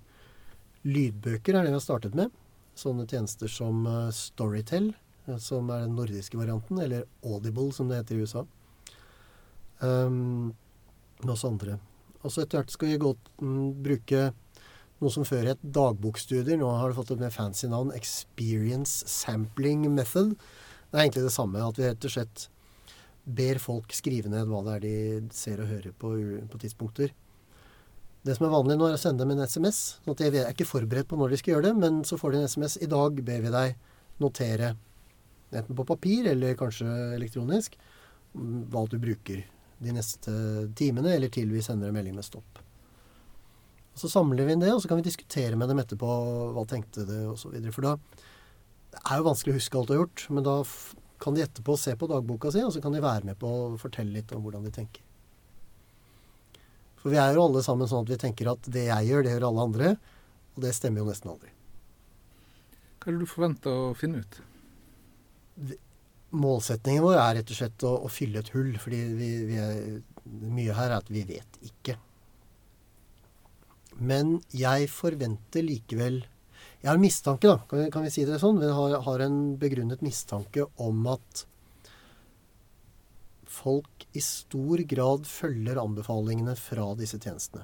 lydbøker, 0.89 1.55
er 1.55 1.67
det 1.67 1.75
vi 1.75 1.77
har 1.77 1.85
startet 1.85 2.17
med. 2.17 2.33
Sånne 2.79 3.05
tjenester 3.11 3.53
som 3.53 3.85
uh, 3.85 4.09
Storytel, 4.17 4.95
uh, 5.29 5.37
som 5.37 5.69
er 5.75 5.85
den 5.85 5.99
nordiske 5.99 6.41
varianten, 6.41 6.81
eller 6.81 7.05
Audible, 7.21 7.69
som 7.77 7.93
det 7.93 8.01
heter 8.01 8.17
i 8.17 8.25
USA. 8.25 8.47
Um, 9.85 10.55
med 11.21 11.35
oss 11.37 11.45
andre. 11.45 11.77
Og 12.23 12.33
så 12.33 12.47
etter 12.47 12.63
hvert 12.63 12.73
skal 12.73 12.95
vi 12.95 13.03
godt 13.03 13.33
um, 13.45 13.75
bruke 13.85 14.31
noe 15.03 15.13
som 15.13 15.27
før 15.27 15.53
het 15.53 15.63
dagbokstudier. 15.77 16.57
Nå 16.57 16.71
har 16.79 16.91
det 16.91 16.97
fått 16.97 17.13
et 17.13 17.23
mer 17.23 17.35
fancy 17.35 17.69
navn. 17.69 17.93
Experience 17.99 19.05
Sampling 19.11 19.85
Method. 19.93 20.37
Det 20.93 20.99
er 20.99 21.07
egentlig 21.07 21.25
det 21.25 21.33
samme. 21.33 21.65
At 21.65 21.79
vi 21.81 21.89
rett 21.89 22.05
og 22.05 22.13
slett 22.13 22.47
ber 23.25 23.61
folk 23.63 23.95
skrive 23.97 24.29
ned 24.29 24.51
hva 24.51 24.61
det 24.67 24.75
er 24.77 24.83
de 24.85 25.35
ser 25.35 25.63
og 25.63 25.71
hører 25.71 25.95
på, 25.97 26.11
på 26.53 26.61
tidspunkter. 26.61 27.15
Det 28.23 28.37
som 28.37 28.47
er 28.47 28.53
vanlig 28.53 28.77
nå, 28.79 28.87
er 28.87 28.99
å 28.99 29.01
sende 29.01 29.25
dem 29.25 29.33
en 29.35 29.47
SMS. 29.47 29.81
sånn 30.05 30.15
at 30.15 30.21
Jeg 30.23 30.35
er 30.43 30.53
ikke 30.53 30.69
forberedt 30.69 31.09
på 31.11 31.19
når 31.19 31.33
de 31.33 31.39
skal 31.41 31.57
gjøre 31.57 31.71
det, 31.71 31.75
men 31.81 32.03
så 32.07 32.19
får 32.21 32.35
de 32.35 32.43
en 32.43 32.51
SMS. 32.51 32.77
I 32.85 32.91
dag 32.91 33.23
ber 33.25 33.41
vi 33.43 33.55
deg 33.55 33.89
notere, 34.23 34.75
enten 35.53 35.79
på 35.79 35.87
papir 35.89 36.29
eller 36.31 36.59
kanskje 36.59 36.87
elektronisk, 37.17 37.75
hva 38.33 38.85
du 38.89 38.99
bruker 39.03 39.43
de 39.83 39.95
neste 39.97 40.35
timene, 40.79 41.17
eller 41.17 41.33
til 41.35 41.51
vi 41.51 41.65
sender 41.65 41.91
en 41.91 41.97
melding 41.97 42.15
med 42.15 42.27
stopp. 42.27 42.61
Og 43.93 43.99
Så 43.99 44.09
samler 44.13 44.47
vi 44.47 44.55
inn 44.55 44.63
det, 44.63 44.71
og 44.73 44.81
så 44.81 44.89
kan 44.89 45.01
vi 45.01 45.09
diskutere 45.09 45.59
med 45.59 45.69
dem 45.69 45.83
etterpå 45.83 46.13
hva 46.55 46.63
tenkte 46.69 47.05
det, 47.09 47.25
osv. 47.29 47.59
For 47.75 47.89
da 47.89 47.97
det 48.93 49.01
er 49.03 49.21
jo 49.21 49.29
vanskelig 49.31 49.55
å 49.55 49.59
huske 49.59 49.79
alt 49.79 49.89
du 49.89 49.95
har 49.95 50.03
gjort, 50.03 50.27
men 50.37 50.45
da 50.47 50.57
kan 51.23 51.37
de 51.37 51.45
etterpå 51.45 51.77
se 51.79 51.95
på 51.97 52.09
dagboka 52.11 52.51
si, 52.53 52.61
og 52.67 52.75
så 52.75 52.83
kan 52.83 52.95
de 52.95 53.03
være 53.03 53.31
med 53.31 53.39
på 53.41 53.49
å 53.49 53.81
fortelle 53.81 54.13
litt 54.15 54.33
om 54.37 54.43
hvordan 54.45 54.67
de 54.67 54.73
tenker. 54.75 55.05
For 57.03 57.11
vi 57.11 57.19
er 57.19 57.35
jo 57.35 57.49
alle 57.49 57.63
sammen 57.67 57.89
sånn 57.91 58.05
at 58.05 58.13
vi 58.13 58.21
tenker 58.23 58.53
at 58.53 58.69
det 58.71 58.87
jeg 58.87 59.09
gjør, 59.09 59.25
det 59.27 59.35
gjør 59.35 59.49
alle 59.49 59.67
andre. 59.67 59.89
Og 60.55 60.63
det 60.63 60.71
stemmer 60.77 61.03
jo 61.03 61.09
nesten 61.09 61.33
aldri. 61.33 61.51
Hva 63.01 63.11
er 63.11 63.17
det 63.17 63.25
du 63.25 63.31
forventer 63.31 63.75
å 63.75 63.95
finne 63.99 64.23
ut? 64.23 64.39
Målsetningen 66.33 67.03
vår 67.03 67.19
er 67.19 67.35
rett 67.41 67.51
og 67.51 67.59
slett 67.59 67.87
å, 67.89 67.97
å 68.07 68.11
fylle 68.13 68.39
et 68.39 68.53
hull. 68.55 68.71
Fordi 68.79 69.01
vi, 69.19 69.31
vi 69.49 69.59
er, 69.59 69.81
mye 70.47 70.77
her 70.79 70.93
er 70.93 71.01
at 71.01 71.11
vi 71.11 71.25
vet 71.27 71.59
ikke. 71.67 71.97
Men 73.99 74.37
jeg 74.55 74.87
forventer 74.93 75.67
likevel 75.67 76.23
jeg 76.83 76.91
har 76.91 76.99
en 76.99 77.05
mistanke, 77.05 77.47
da, 77.47 77.61
kan 77.71 77.79
vi, 77.79 77.91
kan 77.95 78.03
vi 78.03 78.11
si 78.11 78.25
det 78.27 78.41
sånn. 78.43 78.59
Vi 78.59 78.69
har, 78.75 78.97
har, 79.07 79.23
en 79.23 79.55
begrunnet 79.61 80.01
mistanke 80.03 80.65
om 80.83 81.05
at 81.13 81.45
folk 83.47 84.07
i 84.19 84.23
stor 84.25 84.83
grad 84.91 85.29
følger 85.29 85.79
anbefalingene 85.79 86.57
fra 86.59 86.89
disse 86.99 87.21
tjenestene. 87.23 87.63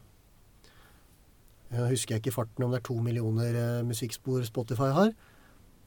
Jeg 1.72 1.90
husker 1.90 2.14
jeg 2.14 2.22
ikke 2.22 2.36
farten 2.36 2.64
om 2.64 2.72
det 2.72 2.78
er 2.78 2.86
to 2.86 2.94
millioner 3.04 3.58
eh, 3.58 3.86
musikkspor 3.88 4.46
Spotify 4.46 4.92
har. 4.94 5.10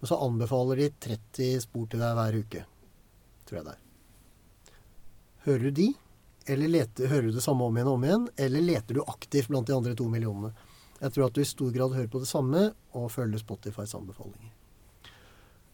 Men 0.01 0.09
så 0.09 0.19
anbefaler 0.25 0.83
de 0.83 0.89
30 1.07 1.63
spor 1.63 1.87
til 1.89 2.03
deg 2.03 2.17
hver 2.17 2.37
uke. 2.43 2.65
Tror 3.47 3.61
jeg 3.61 3.67
det 3.69 3.77
er. 3.77 4.75
Hører 5.47 5.65
du 5.65 5.79
de? 5.79 5.87
Eller 6.51 6.73
leter, 6.75 7.07
hører 7.07 7.29
du 7.29 7.39
det 7.39 7.45
samme 7.45 7.63
om 7.63 7.79
igjen 7.79 7.89
og 7.89 7.95
om 7.95 8.05
igjen? 8.05 8.27
Eller 8.43 8.67
leter 8.67 8.97
du 8.97 9.05
aktivt 9.05 9.49
blant 9.49 9.71
de 9.71 9.77
andre 9.77 9.95
to 9.97 10.09
millionene? 10.11 10.51
Jeg 11.01 11.13
tror 11.13 11.27
at 11.27 11.35
du 11.35 11.41
i 11.41 11.49
stor 11.49 11.71
grad 11.73 11.95
hører 11.97 12.09
på 12.13 12.21
det 12.21 12.29
samme 12.29 12.67
og 12.97 13.11
følger 13.13 13.41
Spotifys 13.41 13.95
anbefalinger. 13.97 14.51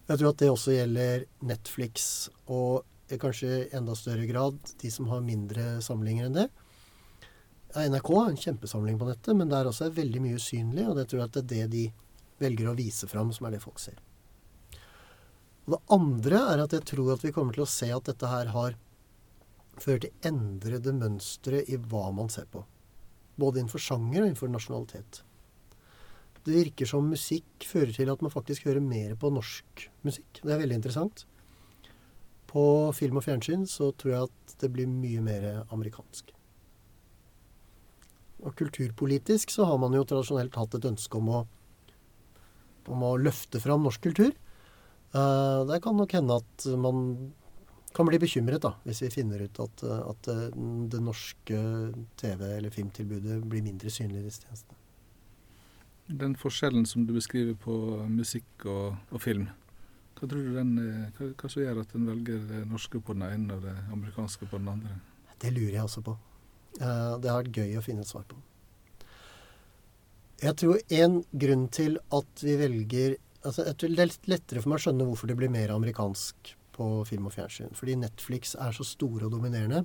Jeg 0.08 0.20
tror 0.20 0.30
at 0.30 0.40
det 0.40 0.48
også 0.48 0.72
gjelder 0.72 1.26
Netflix 1.44 2.06
og 2.46 2.86
kanskje 3.20 3.48
i 3.48 3.68
enda 3.76 3.96
større 3.96 4.24
grad 4.28 4.56
de 4.80 4.90
som 4.92 5.08
har 5.12 5.24
mindre 5.24 5.78
samlinger 5.84 6.28
enn 6.28 6.36
det. 6.36 6.48
NRK 7.76 8.08
har 8.16 8.30
en 8.30 8.40
kjempesamling 8.40 8.96
på 9.00 9.08
nettet, 9.08 9.36
men 9.36 9.50
der 9.52 9.68
også 9.68 9.88
er 9.88 9.96
veldig 9.98 10.22
mye 10.24 10.38
usynlig, 10.40 10.86
og 10.88 10.96
det 10.96 11.04
tror 11.08 11.20
jeg 11.20 11.28
at 11.28 11.36
det 11.36 11.42
er 11.42 11.48
det 11.52 11.72
de 11.74 11.84
velger 12.40 12.70
å 12.70 12.76
vise 12.78 13.08
fram, 13.10 13.32
som 13.34 13.46
er 13.46 13.56
det 13.56 13.62
folk 13.64 13.80
ser. 13.82 13.98
Og 15.66 15.74
det 15.74 15.82
andre 15.92 16.40
er 16.54 16.64
at 16.64 16.72
jeg 16.72 16.86
tror 16.88 17.12
at 17.12 17.24
vi 17.26 17.34
kommer 17.36 17.56
til 17.56 17.66
å 17.66 17.68
se 17.68 17.90
at 17.92 18.08
dette 18.08 18.32
her 18.32 18.54
har 18.54 18.78
ført 19.78 20.06
til 20.06 20.28
endrede 20.30 20.94
mønstre 20.96 21.60
i 21.68 21.76
hva 21.76 22.08
man 22.16 22.32
ser 22.32 22.48
på. 22.48 22.64
Både 23.38 23.60
innenfor 23.60 23.82
sjanger 23.82 24.22
og 24.22 24.28
innenfor 24.28 24.50
nasjonalitet. 24.52 25.22
Det 26.46 26.54
virker 26.54 26.88
som 26.88 27.10
musikk 27.10 27.66
fører 27.68 27.92
til 27.94 28.10
at 28.12 28.22
man 28.24 28.32
faktisk 28.32 28.66
hører 28.68 28.82
mer 28.84 29.14
på 29.20 29.30
norsk 29.34 29.84
musikk. 30.06 30.40
Det 30.40 30.54
er 30.54 30.62
veldig 30.62 30.78
interessant. 30.80 31.26
På 32.48 32.88
film 32.96 33.20
og 33.20 33.26
fjernsyn 33.26 33.66
så 33.68 33.90
tror 33.92 34.14
jeg 34.14 34.28
at 34.30 34.58
det 34.62 34.70
blir 34.72 34.88
mye 34.88 35.20
mer 35.24 35.48
amerikansk. 35.74 36.32
Og 38.46 38.54
kulturpolitisk 38.56 39.52
så 39.52 39.66
har 39.68 39.80
man 39.82 39.96
jo 39.96 40.06
tradisjonelt 40.06 40.56
hatt 40.56 40.78
et 40.78 40.86
ønske 40.88 41.18
om 41.18 41.30
å, 41.34 41.40
om 42.88 43.04
å 43.04 43.16
løfte 43.20 43.60
fram 43.60 43.84
norsk 43.84 44.06
kultur. 44.08 44.32
Uh, 45.12 45.64
det 45.68 45.82
kan 45.84 45.96
nok 45.98 46.14
hende 46.16 46.38
at 46.38 46.68
man 46.80 47.02
kan 47.98 48.08
bli 48.08 48.20
bekymret 48.22 48.62
da, 48.62 48.72
hvis 48.86 49.02
vi 49.02 49.12
finner 49.12 49.42
ut 49.42 49.58
at, 49.64 49.82
at 49.84 50.28
det 50.92 51.00
norske 51.02 51.62
TV- 52.20 52.52
eller 52.56 52.74
filmtilbudet 52.74 53.40
blir 53.44 53.64
mindre 53.66 53.90
synlig 53.92 54.22
i 54.22 54.28
disse 54.28 54.44
tjenestene. 54.46 54.78
Den 56.08 56.36
forskjellen 56.40 56.86
som 56.88 57.04
du 57.04 57.12
beskriver 57.16 57.58
på 57.60 57.74
musikk 58.08 58.64
og, 58.70 58.94
og 59.12 59.20
film, 59.20 59.48
hva 60.18 60.26
tror 60.26 60.46
du 60.46 60.54
den, 60.56 60.72
hva, 61.14 61.28
hva 61.38 61.50
som 61.50 61.62
gjør 61.62 61.82
at 61.84 61.92
en 61.94 62.08
velger 62.08 62.40
det 62.48 62.64
norske 62.66 62.98
på 62.98 63.14
den 63.14 63.26
ene 63.28 63.54
og 63.54 63.66
det 63.66 63.74
amerikanske 63.94 64.48
på 64.50 64.58
den 64.58 64.70
andre? 64.72 64.96
Det 65.38 65.52
lurer 65.54 65.76
jeg 65.76 65.84
også 65.84 66.02
på. 66.08 66.14
Eh, 66.78 67.12
det 67.22 67.30
har 67.30 67.42
vært 67.42 67.60
gøy 67.60 67.76
å 67.78 67.84
finne 67.84 68.02
et 68.02 68.10
svar 68.10 68.24
på. 68.26 68.38
Jeg 70.42 70.54
tror 70.58 70.82
en 70.94 71.20
grunn 71.44 71.66
til 71.74 71.98
at 72.14 72.44
vi 72.46 72.54
velger 72.58 73.16
altså 73.46 73.64
jeg 73.66 73.78
tror 73.78 73.94
Det 73.94 74.04
er 74.04 74.12
lettere 74.30 74.60
for 74.62 74.70
meg 74.70 74.78
å 74.78 74.82
skjønne 74.84 75.06
hvorfor 75.06 75.30
det 75.30 75.36
blir 75.38 75.50
mer 75.50 75.72
amerikansk 75.74 76.52
på 76.78 76.88
film 77.08 77.28
og 77.28 77.34
fjernsyn. 77.34 77.74
Fordi 77.76 77.98
Netflix 77.98 78.54
er 78.58 78.74
så 78.76 78.86
store 78.86 79.26
og 79.26 79.34
dominerende. 79.34 79.84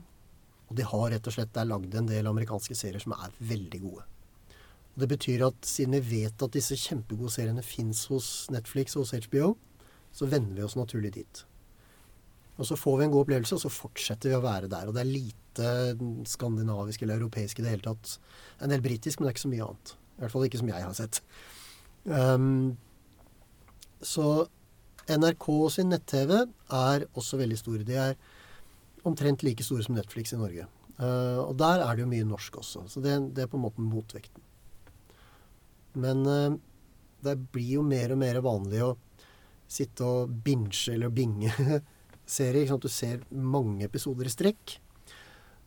Og 0.69 0.77
de 0.77 0.85
har 0.88 1.09
rett 1.13 1.29
og 1.29 1.35
slett 1.35 1.53
der 1.55 1.67
lagd 1.69 1.95
en 1.97 2.09
del 2.09 2.29
amerikanske 2.29 2.77
serier 2.77 3.03
som 3.03 3.15
er 3.17 3.33
veldig 3.43 3.81
gode. 3.83 4.05
Og 4.93 5.01
det 5.03 5.09
betyr 5.09 5.47
at 5.47 5.65
siden 5.65 5.97
vi 5.97 6.21
vet 6.23 6.45
at 6.45 6.53
disse 6.53 6.77
kjempegode 6.77 7.33
seriene 7.33 7.65
fins 7.65 8.05
hos 8.12 8.29
Netflix 8.53 8.95
og 8.95 9.07
hos 9.07 9.15
HBO, 9.25 9.55
så 10.13 10.29
venner 10.29 10.59
vi 10.59 10.65
oss 10.65 10.77
naturlig 10.77 11.15
dit. 11.15 11.43
Og 12.62 12.69
så 12.69 12.77
får 12.77 13.00
vi 13.00 13.05
en 13.07 13.13
god 13.15 13.25
opplevelse, 13.25 13.57
og 13.57 13.63
så 13.63 13.73
fortsetter 13.73 14.29
vi 14.29 14.38
å 14.38 14.43
være 14.43 14.69
der. 14.69 14.89
Og 14.89 14.93
det 14.93 15.01
er 15.01 15.09
lite 15.09 15.71
skandinavisk 16.29 17.01
eller 17.01 17.17
europeisk 17.17 17.59
i 17.59 17.65
det 17.65 17.73
hele 17.73 17.88
tatt. 17.88 18.17
En 18.62 18.69
del 18.69 18.83
britisk, 18.85 19.19
men 19.19 19.25
det 19.25 19.31
er 19.31 19.38
ikke 19.38 19.45
så 19.47 19.53
mye 19.55 19.67
annet. 19.67 19.93
I 20.13 20.21
hvert 20.21 20.35
fall 20.35 20.45
ikke 20.45 20.62
som 20.62 20.69
jeg 20.69 20.85
har 20.85 20.97
sett. 20.97 21.21
Um, 22.05 22.75
så 24.05 24.27
NRK 25.12 25.48
sin 25.74 25.91
nett-TV 25.91 26.31
er 26.72 27.05
også 27.12 27.39
veldig 27.41 27.57
store. 27.60 27.86
De 27.88 27.98
er 28.00 28.15
omtrent 29.07 29.43
like 29.43 29.63
store 29.65 29.83
som 29.83 29.98
Netflix 29.98 30.33
i 30.33 30.39
Norge. 30.39 30.67
Uh, 31.00 31.41
og 31.43 31.55
der 31.60 31.81
er 31.83 31.95
det 31.95 32.05
jo 32.05 32.12
mye 32.12 32.27
norsk 32.27 32.60
også. 32.62 32.86
Så 32.88 33.03
det, 33.03 33.17
det 33.36 33.43
er 33.43 33.50
på 33.51 33.60
en 33.60 33.65
måte 33.65 33.83
motvekten. 33.83 34.43
Men 36.00 36.24
uh, 36.27 36.55
det 37.25 37.36
blir 37.51 37.79
jo 37.79 37.88
mer 37.88 38.13
og 38.13 38.22
mer 38.22 38.39
vanlig 38.45 38.83
å 38.86 38.93
sitte 39.69 40.05
og 40.05 40.31
binge 40.45 40.93
eller 40.93 41.12
binge 41.12 41.51
serier. 42.38 42.62
Ikke 42.63 42.75
sant? 42.75 42.88
Du 42.88 42.93
ser 42.93 43.25
mange 43.31 43.83
episoder 43.89 44.29
i 44.29 44.33
strekk. 44.33 44.77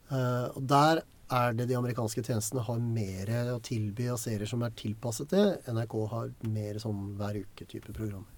Uh, 0.08 0.48
og 0.54 0.62
der 0.70 1.02
er 1.36 1.56
det 1.58 1.66
de 1.66 1.74
amerikanske 1.74 2.22
tjenestene 2.22 2.62
har 2.62 2.78
mer 2.78 3.32
å 3.50 3.58
tilby 3.58 4.06
av 4.12 4.20
serier 4.22 4.48
som 4.48 4.62
er 4.62 4.76
tilpasset 4.78 5.34
det. 5.34 5.46
NRK 5.66 5.98
har 6.14 6.32
mer 6.46 6.80
sånn 6.80 7.12
hver 7.18 7.42
uke-type 7.42 7.90
programmer. 7.90 8.35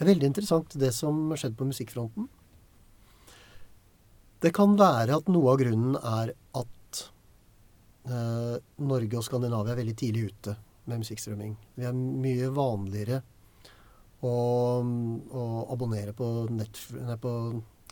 Det 0.00 0.06
er 0.06 0.14
veldig 0.14 0.28
interessant 0.30 0.74
det 0.80 0.94
som 0.96 1.16
skjedde 1.36 1.58
på 1.60 1.66
musikkfronten. 1.68 2.28
Det 4.40 4.48
kan 4.56 4.72
være 4.80 5.18
at 5.20 5.26
noe 5.28 5.52
av 5.52 5.58
grunnen 5.60 5.98
er 6.00 6.30
at 6.56 7.00
eh, 8.08 8.54
Norge 8.80 9.18
og 9.20 9.26
Skandinavia 9.26 9.74
er 9.74 9.82
veldig 9.82 9.96
tidlig 10.00 10.22
ute 10.30 10.54
med 10.88 11.02
musikkstrømming. 11.02 11.52
Vi 11.76 11.84
er 11.84 11.92
mye 11.92 12.48
vanligere 12.56 13.20
å, 14.24 14.32
å 14.80 15.44
abonnere 15.76 16.16
på, 16.16 16.30
på 17.20 17.34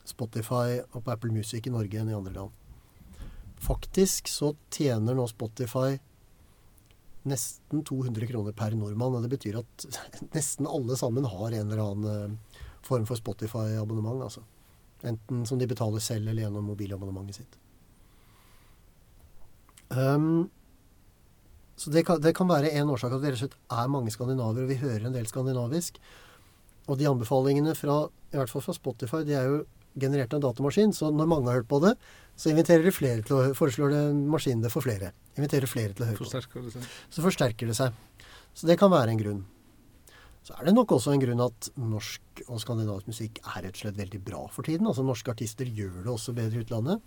Spotify 0.08 0.80
og 0.80 1.02
på 1.02 1.12
Apple 1.12 1.36
Music 1.36 1.68
i 1.68 1.74
Norge 1.76 2.00
enn 2.00 2.08
i 2.08 2.16
andre 2.16 2.38
land. 2.38 2.56
Faktisk 3.60 4.32
så 4.32 4.54
tjener 4.72 5.12
nå 5.12 5.28
Spotify 5.28 5.98
nesten 7.30 7.84
200 7.86 8.28
kroner 8.30 8.54
per 8.56 8.76
nordmann. 8.76 9.16
Og 9.18 9.24
det 9.24 9.32
betyr 9.36 9.60
at 9.60 9.88
nesten 10.36 10.68
alle 10.68 10.98
sammen 10.98 11.28
har 11.28 11.48
en 11.52 11.64
eller 11.64 11.82
annen 11.84 12.12
eh, 12.12 12.60
form 12.86 13.06
for 13.08 13.20
Spotify-abonnement. 13.20 14.22
altså. 14.26 14.44
Enten 15.06 15.46
som 15.46 15.58
de 15.60 15.68
betaler 15.70 16.02
selv, 16.02 16.28
eller 16.28 16.46
gjennom 16.46 16.70
mobilabonnementet 16.72 17.42
sitt. 17.42 17.58
Um, 19.88 20.48
så 21.78 21.90
det 21.94 22.02
kan, 22.04 22.20
det 22.20 22.34
kan, 22.36 22.48
være 22.50 22.74
en 22.76 22.90
årsak 22.92 23.14
at 23.14 23.22
vi 23.22 23.30
rett 23.30 23.38
og 23.38 23.44
slett 23.46 23.54
er 23.72 23.92
mange 23.92 24.12
skandinaver, 24.12 24.64
og 24.64 24.72
vi 24.72 24.80
hører 24.82 25.06
en 25.06 25.14
del 25.14 25.28
skandinavisk. 25.30 26.00
Og 26.88 26.98
de 26.98 27.06
anbefalingene 27.08 27.76
fra, 27.78 28.00
i 28.32 28.36
hvert 28.36 28.50
fall 28.50 28.64
fra 28.64 28.74
Spotify, 28.74 29.22
de 29.28 29.36
er 29.38 29.46
jo 29.46 29.60
generert 30.00 30.32
av 30.32 30.40
en 30.40 30.46
datamaskin. 30.48 30.94
Så 30.96 31.10
når 31.14 31.30
mange 31.30 31.50
har 31.50 31.60
hørt 31.60 31.70
på 31.70 31.80
det, 31.84 31.94
så 32.38 32.52
inviterer 32.52 32.86
de 32.86 32.94
flere 32.94 33.24
til 33.26 33.36
å, 33.36 33.42
foreslår 33.58 33.94
det 33.94 34.02
maskinen 34.30 34.64
det 34.64 34.72
for 34.74 34.84
flere. 34.84 35.12
Inviterer 35.38 35.70
flere 35.70 35.94
til 35.94 36.06
å 36.06 36.10
høre 36.10 36.22
forsterker 36.22 36.64
på 36.64 36.74
det. 36.74 36.88
Så 37.14 37.24
forsterker 37.24 37.70
det 37.70 37.78
seg. 37.78 38.26
Så 38.54 38.68
det 38.70 38.78
kan 38.80 38.92
være 38.92 39.14
en 39.14 39.22
grunn. 39.22 39.46
Så 40.48 40.54
er 40.56 40.68
det 40.68 40.72
nok 40.72 40.94
også 40.96 41.12
en 41.12 41.20
grunn 41.20 41.42
at 41.44 41.68
norsk 41.76 42.42
og 42.46 42.60
skandinavisk 42.62 43.10
musikk 43.10 43.40
er 43.42 43.66
rett 43.66 43.74
og 43.74 43.82
slett 43.82 43.98
veldig 43.98 44.20
bra 44.24 44.46
for 44.48 44.64
tiden. 44.64 44.86
Altså 44.88 45.04
Norske 45.04 45.34
artister 45.34 45.68
gjør 45.68 45.98
det 46.06 46.12
også 46.14 46.32
bedre 46.36 46.56
i 46.56 46.64
utlandet. 46.64 47.02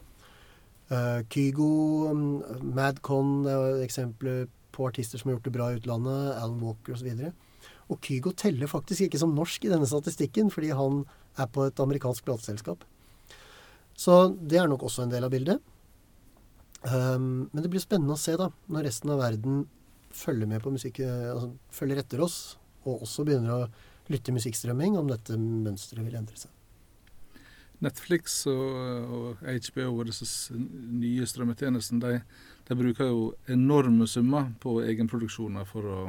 Uh, 0.92 1.24
Kygo, 1.32 1.70
um, 2.12 2.26
Madcon 2.76 3.48
er 3.50 3.80
eksempler 3.86 4.46
på 4.76 4.86
artister 4.90 5.18
som 5.18 5.32
har 5.32 5.38
gjort 5.38 5.48
det 5.48 5.56
bra 5.56 5.70
i 5.72 5.80
utlandet. 5.80 6.36
Alan 6.36 6.62
Walker 6.62 6.94
osv. 6.94 7.10
Og, 7.16 7.66
og 7.96 8.02
Kygo 8.06 8.36
teller 8.38 8.70
faktisk 8.70 9.08
ikke 9.08 9.22
som 9.24 9.34
norsk 9.36 9.66
i 9.66 9.72
denne 9.72 9.90
statistikken, 9.90 10.52
fordi 10.54 10.74
han 10.78 11.06
er 11.40 11.52
på 11.52 11.68
et 11.68 11.84
amerikansk 11.84 12.26
plateselskap. 12.28 12.84
Så 13.98 14.18
det 14.36 14.60
er 14.60 14.70
nok 14.72 14.88
også 14.88 15.06
en 15.06 15.14
del 15.14 15.28
av 15.28 15.34
bildet. 15.34 15.62
Um, 16.82 17.48
men 17.52 17.62
det 17.62 17.70
blir 17.70 17.84
spennende 17.84 18.16
å 18.18 18.22
se, 18.22 18.34
da, 18.40 18.50
når 18.72 18.88
resten 18.90 19.12
av 19.14 19.22
verden 19.22 19.66
følger 20.18 20.50
med 20.50 20.64
på 20.64 20.74
musikk, 20.74 21.00
eh, 21.06 21.30
altså 21.32 21.52
følger 21.72 22.02
etter 22.02 22.24
oss, 22.26 22.58
og 22.84 23.06
også 23.06 23.24
begynner 23.28 23.54
å 23.54 23.70
lytte 24.12 24.34
musikkstrømming, 24.36 24.98
om 25.00 25.08
dette 25.12 25.38
mønsteret 25.38 26.04
vil 26.04 26.18
endre 26.18 26.40
seg. 26.40 26.52
Netflix 27.82 28.44
og, 28.50 29.40
HBO 29.42 29.88
og 29.96 30.10
disse 30.10 30.54
nye 30.54 31.26
strømmetjenestene 31.26 32.02
de, 32.04 32.20
de, 32.68 32.78
bruker 32.78 33.10
jo 33.10 33.24
enorme 33.50 34.06
summer 34.10 34.52
på 34.62 34.76
egenproduksjoner 34.86 35.66
for 35.70 35.88
å, 35.90 36.02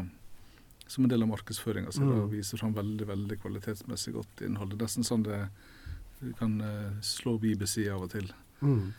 som 0.93 1.07
en 1.07 1.13
del 1.13 1.25
av 1.25 1.31
markedsføringa 1.33 1.93
si. 1.95 2.03
Mm. 2.05 2.27
viser 2.33 2.61
fram 2.61 2.75
veldig 2.77 3.09
veldig 3.09 3.39
kvalitetsmessig 3.43 4.15
godt 4.17 4.43
innhold. 4.47 4.75
Det 4.75 4.81
er 4.81 4.91
nesten 4.91 5.09
sånn 5.09 5.25
det 5.27 5.41
kan 6.39 6.59
uh, 6.61 7.01
slå 7.03 7.39
BBC 7.43 7.89
av 7.91 8.05
og 8.07 8.13
til. 8.13 8.29
Mm. 8.63 8.93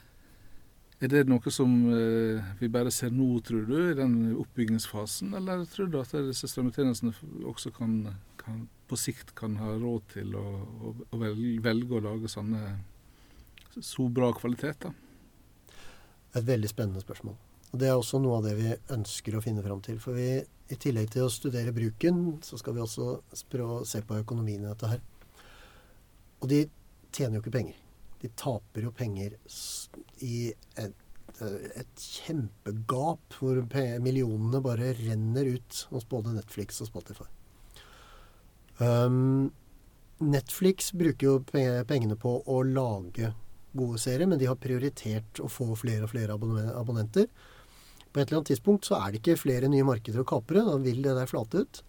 Er 1.03 1.11
det 1.11 1.23
noe 1.27 1.51
som 1.51 1.71
uh, 1.91 2.53
vi 2.59 2.69
bare 2.71 2.91
ser 2.91 3.13
nå, 3.15 3.27
tror 3.45 3.65
du, 3.67 3.77
i 3.91 3.97
den 3.97 4.17
oppbyggingsfasen? 4.39 5.33
Eller 5.39 5.65
tror 5.71 5.91
du 5.91 5.99
at 6.01 6.15
disse 6.27 6.49
strømmetjenestene 6.51 7.13
også 7.49 7.71
kan, 7.75 7.95
kan, 8.39 8.65
på 8.89 8.99
sikt 8.99 9.35
kan 9.39 9.57
ha 9.61 9.75
råd 9.77 10.09
til 10.17 10.35
å, 10.39 10.45
å, 10.63 10.95
å 11.11 11.21
velge, 11.21 11.55
velge, 11.63 11.97
å 11.97 12.03
lage 12.09 12.31
sånne 12.31 12.77
så 13.79 14.09
bra 14.11 14.33
kvalitet? 14.37 14.87
da? 14.87 14.93
Et 16.33 16.45
veldig 16.45 16.69
spennende 16.69 17.01
spørsmål. 17.03 17.37
Og 17.73 17.79
Det 17.81 17.89
er 17.89 17.97
også 17.97 18.19
noe 18.21 18.37
av 18.37 18.45
det 18.45 18.53
vi 18.59 18.73
ønsker 18.93 19.35
å 19.35 19.41
finne 19.41 19.63
fram 19.65 19.81
til. 19.81 19.97
For 20.01 20.13
vi, 20.13 20.37
i 20.69 20.77
tillegg 20.77 21.09
til 21.13 21.25
å 21.25 21.31
studere 21.33 21.73
bruken, 21.73 22.37
så 22.45 22.59
skal 22.61 22.77
vi 22.77 22.83
også 22.83 23.15
prøve 23.49 23.79
å 23.79 23.87
se 23.89 24.03
på 24.05 24.19
økonomien 24.21 24.61
i 24.61 24.69
dette 24.69 24.91
her. 24.91 25.01
Og 26.43 26.51
de 26.51 26.67
tjener 27.09 27.39
jo 27.39 27.43
ikke 27.43 27.55
penger. 27.57 27.79
De 28.21 28.29
taper 28.39 28.85
jo 28.85 28.91
penger 28.95 29.33
i 30.23 30.37
et, 30.79 30.93
et 31.41 32.05
kjempegap 32.05 33.39
hvor 33.39 33.63
millionene 34.05 34.61
bare 34.63 34.93
renner 34.99 35.49
ut 35.55 35.81
hos 35.89 36.05
både 36.09 36.35
Netflix 36.37 36.77
og 36.85 36.91
Spotify. 36.91 37.25
Um, 38.77 39.49
Netflix 40.23 40.93
bruker 40.93 41.25
jo 41.27 41.39
pengene 41.49 42.15
på 42.19 42.37
å 42.45 42.61
lage 42.67 43.33
gode 43.73 43.97
serier, 43.99 44.29
men 44.29 44.39
de 44.39 44.47
har 44.47 44.61
prioritert 44.61 45.41
å 45.41 45.49
få 45.49 45.71
flere 45.79 46.05
og 46.05 46.13
flere 46.13 46.37
abonnenter. 46.37 47.27
På 48.13 48.21
et 48.21 48.27
eller 48.29 48.43
annet 48.43 48.51
tidspunkt 48.53 48.85
så 48.85 48.99
er 48.99 49.11
det 49.11 49.23
ikke 49.23 49.41
flere 49.41 49.69
nye 49.71 49.85
markeder 49.87 50.21
å 50.21 50.29
kapre. 50.29 50.61
Da 50.67 50.77
vil 50.81 51.01
det 51.01 51.15
der 51.17 51.29
flate 51.29 51.63
ut. 51.65 51.81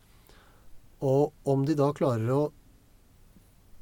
Og 1.04 1.50
om 1.50 1.66
de 1.68 1.76
da 1.76 1.90
klarer 1.96 2.30
å 2.32 2.42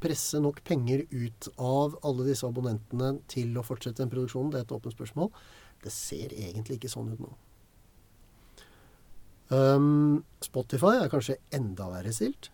presse 0.03 0.41
nok 0.43 0.59
penger 0.67 1.05
ut 1.13 1.47
av 1.63 1.95
alle 2.03 2.27
disse 2.27 2.49
abonnentene 2.49 3.15
til 3.31 3.55
å 3.55 3.63
fortsette 3.63 4.03
den 4.03 4.11
produksjonen, 4.11 4.51
det 4.51 4.63
er 4.63 4.67
et 4.67 4.75
åpent 4.75 4.97
spørsmål. 4.97 5.31
Det 5.83 5.93
ser 5.95 6.35
egentlig 6.35 6.81
ikke 6.81 6.91
sånn 6.91 7.13
ut 7.15 7.23
nå. 7.23 7.31
Um, 9.53 10.23
Spotify 10.43 10.97
er 10.99 11.13
kanskje 11.13 11.39
enda 11.55 11.87
verre 11.93 12.11
stilt. 12.17 12.51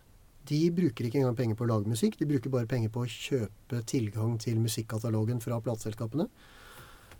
De 0.49 0.59
bruker 0.73 1.07
ikke 1.07 1.21
engang 1.21 1.37
penger 1.37 1.57
på 1.57 1.65
å 1.65 1.69
lage 1.71 1.89
musikk. 1.89 2.17
De 2.19 2.27
bruker 2.29 2.51
bare 2.53 2.69
penger 2.69 2.91
på 2.93 3.05
å 3.05 3.09
kjøpe 3.09 3.83
tilgang 3.89 4.37
til 4.41 4.59
musikkatalogen 4.61 5.41
fra 5.43 5.59
plateselskapene. 5.63 6.25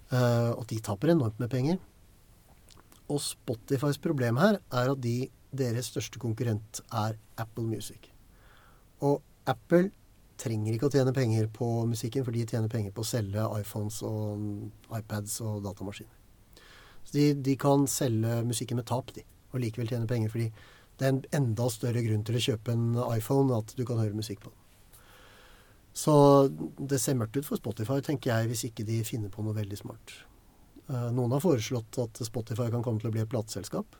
Uh, 0.09 0.51
og 0.57 0.65
de 0.69 0.79
taper 0.83 1.13
enormt 1.13 1.39
med 1.41 1.51
penger. 1.53 1.77
Og 3.09 3.21
Spotifys 3.23 3.97
problem 4.01 4.37
her 4.41 4.59
er 4.59 4.91
at 4.91 5.01
de, 5.01 5.29
deres 5.55 5.89
største 5.89 6.21
konkurrent 6.21 6.81
er 6.93 7.17
Apple 7.41 7.65
Music. 7.65 8.11
Og 9.01 9.21
Apple 9.49 9.89
trenger 10.39 10.75
ikke 10.75 10.87
å 10.87 10.93
tjene 10.93 11.13
penger 11.15 11.49
på 11.51 11.67
musikken, 11.89 12.23
for 12.23 12.35
de 12.35 12.45
tjener 12.47 12.71
penger 12.71 12.93
på 12.95 13.03
å 13.03 13.09
selge 13.09 13.47
iPhones 13.59 13.99
og 14.07 14.95
iPads 14.95 15.39
og 15.43 15.63
datamaskiner. 15.65 16.15
Så 17.03 17.15
de, 17.15 17.25
de 17.33 17.57
kan 17.59 17.87
selge 17.89 18.39
musikken 18.45 18.79
med 18.79 18.87
tap, 18.87 19.11
de 19.15 19.25
og 19.51 19.63
likevel 19.63 19.89
tjene 19.89 20.07
penger. 20.07 20.31
Fordi 20.33 20.47
det 20.99 21.07
er 21.07 21.13
en 21.13 21.21
enda 21.41 21.69
større 21.71 22.03
grunn 22.05 22.25
til 22.27 22.37
å 22.37 22.45
kjøpe 22.49 22.75
en 22.75 22.87
iPhone 23.15 23.55
at 23.57 23.73
du 23.77 23.85
kan 23.87 24.01
høre 24.01 24.17
musikk 24.17 24.43
på 24.43 24.51
den. 24.51 24.57
Så 25.99 26.13
det 26.77 26.99
ser 27.01 27.17
mørkt 27.19 27.39
ut 27.39 27.47
for 27.47 27.59
Spotify, 27.59 27.99
tenker 28.05 28.31
jeg, 28.31 28.49
hvis 28.51 28.65
ikke 28.69 28.85
de 28.87 29.01
finner 29.07 29.31
på 29.33 29.43
noe 29.43 29.57
veldig 29.57 29.79
smart. 29.79 30.13
Eh, 30.89 31.09
noen 31.13 31.35
har 31.35 31.43
foreslått 31.43 31.99
at 32.01 32.21
Spotify 32.25 32.69
kan 32.73 32.83
komme 32.85 33.01
til 33.01 33.11
å 33.11 33.13
bli 33.13 33.21
et 33.21 33.31
plateselskap. 33.31 33.97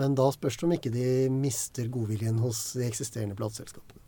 Men 0.00 0.16
da 0.16 0.28
spørs 0.32 0.58
det 0.58 0.66
om 0.66 0.74
ikke 0.76 0.92
de 0.92 1.06
mister 1.32 1.88
godviljen 1.92 2.40
hos 2.40 2.72
de 2.78 2.86
eksisterende 2.86 3.36
plateselskapene. 3.36 4.00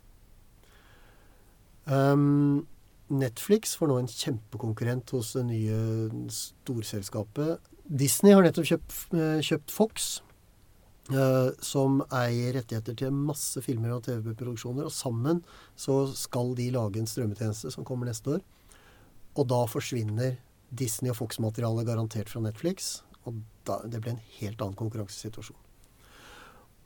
Um, 1.84 2.64
Netflix 3.12 3.74
får 3.76 3.90
nå 3.90 3.98
en 4.00 4.08
kjempekonkurrent 4.08 5.12
hos 5.12 5.34
det 5.36 5.44
nye 5.50 6.28
storselskapet. 6.32 7.72
Disney 7.84 8.32
har 8.32 8.46
nettopp 8.46 8.70
kjøpt, 8.70 8.94
eh, 9.12 9.40
kjøpt 9.44 9.74
Fox, 9.74 10.14
Uh, 11.12 11.52
som 11.60 11.98
eier 12.16 12.54
rettigheter 12.56 12.94
til 12.96 13.10
masse 13.12 13.60
filmer 13.60 13.90
og 13.92 14.06
TV-produksjoner. 14.06 14.86
Og 14.88 14.92
sammen 14.94 15.42
så 15.76 16.06
skal 16.16 16.54
de 16.56 16.70
lage 16.72 16.96
en 16.96 17.04
strømmetjeneste 17.04 17.68
som 17.74 17.84
kommer 17.84 18.08
neste 18.08 18.38
år. 18.38 18.40
Og 19.36 19.44
da 19.50 19.58
forsvinner 19.68 20.38
Disney 20.78 21.12
og 21.12 21.18
Fox-materialet 21.20 21.86
garantert 21.88 22.32
fra 22.32 22.42
Netflix. 22.44 22.98
Og 23.24 23.40
da, 23.68 23.80
det 23.88 24.02
ble 24.04 24.14
en 24.14 24.24
helt 24.38 24.60
annen 24.60 24.78
konkurransesituasjon. 24.78 25.60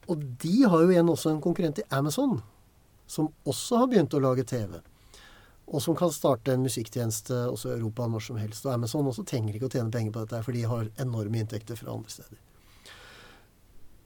Og 0.09 0.23
de 0.41 0.55
har 0.65 0.85
jo 0.85 0.93
igjen 0.93 1.11
også 1.13 1.35
en 1.35 1.43
konkurrent 1.45 1.83
i 1.83 1.89
Amazon, 1.93 2.39
som 3.09 3.29
også 3.49 3.83
har 3.83 3.91
begynt 3.91 4.15
å 4.17 4.23
lage 4.25 4.47
TV. 4.49 4.79
Og 5.69 5.83
som 5.85 5.97
kan 5.97 6.13
starte 6.15 6.55
en 6.55 6.65
musikktjeneste 6.65 7.43
også 7.51 7.75
i 7.75 7.77
Europa 7.77 8.07
når 8.09 8.25
som 8.25 8.39
helst. 8.41 8.65
Og 8.65 8.73
Amazon 8.73 9.11
også 9.11 9.27
trenger 9.29 9.57
ikke 9.57 9.69
å 9.69 9.75
tjene 9.75 9.93
penger 9.93 10.15
på 10.15 10.25
dette, 10.25 10.41
for 10.47 10.57
de 10.57 10.65
har 10.71 10.93
enorme 11.05 11.43
inntekter 11.43 11.77
fra 11.77 11.93
andre 11.93 12.15
steder. 12.15 12.45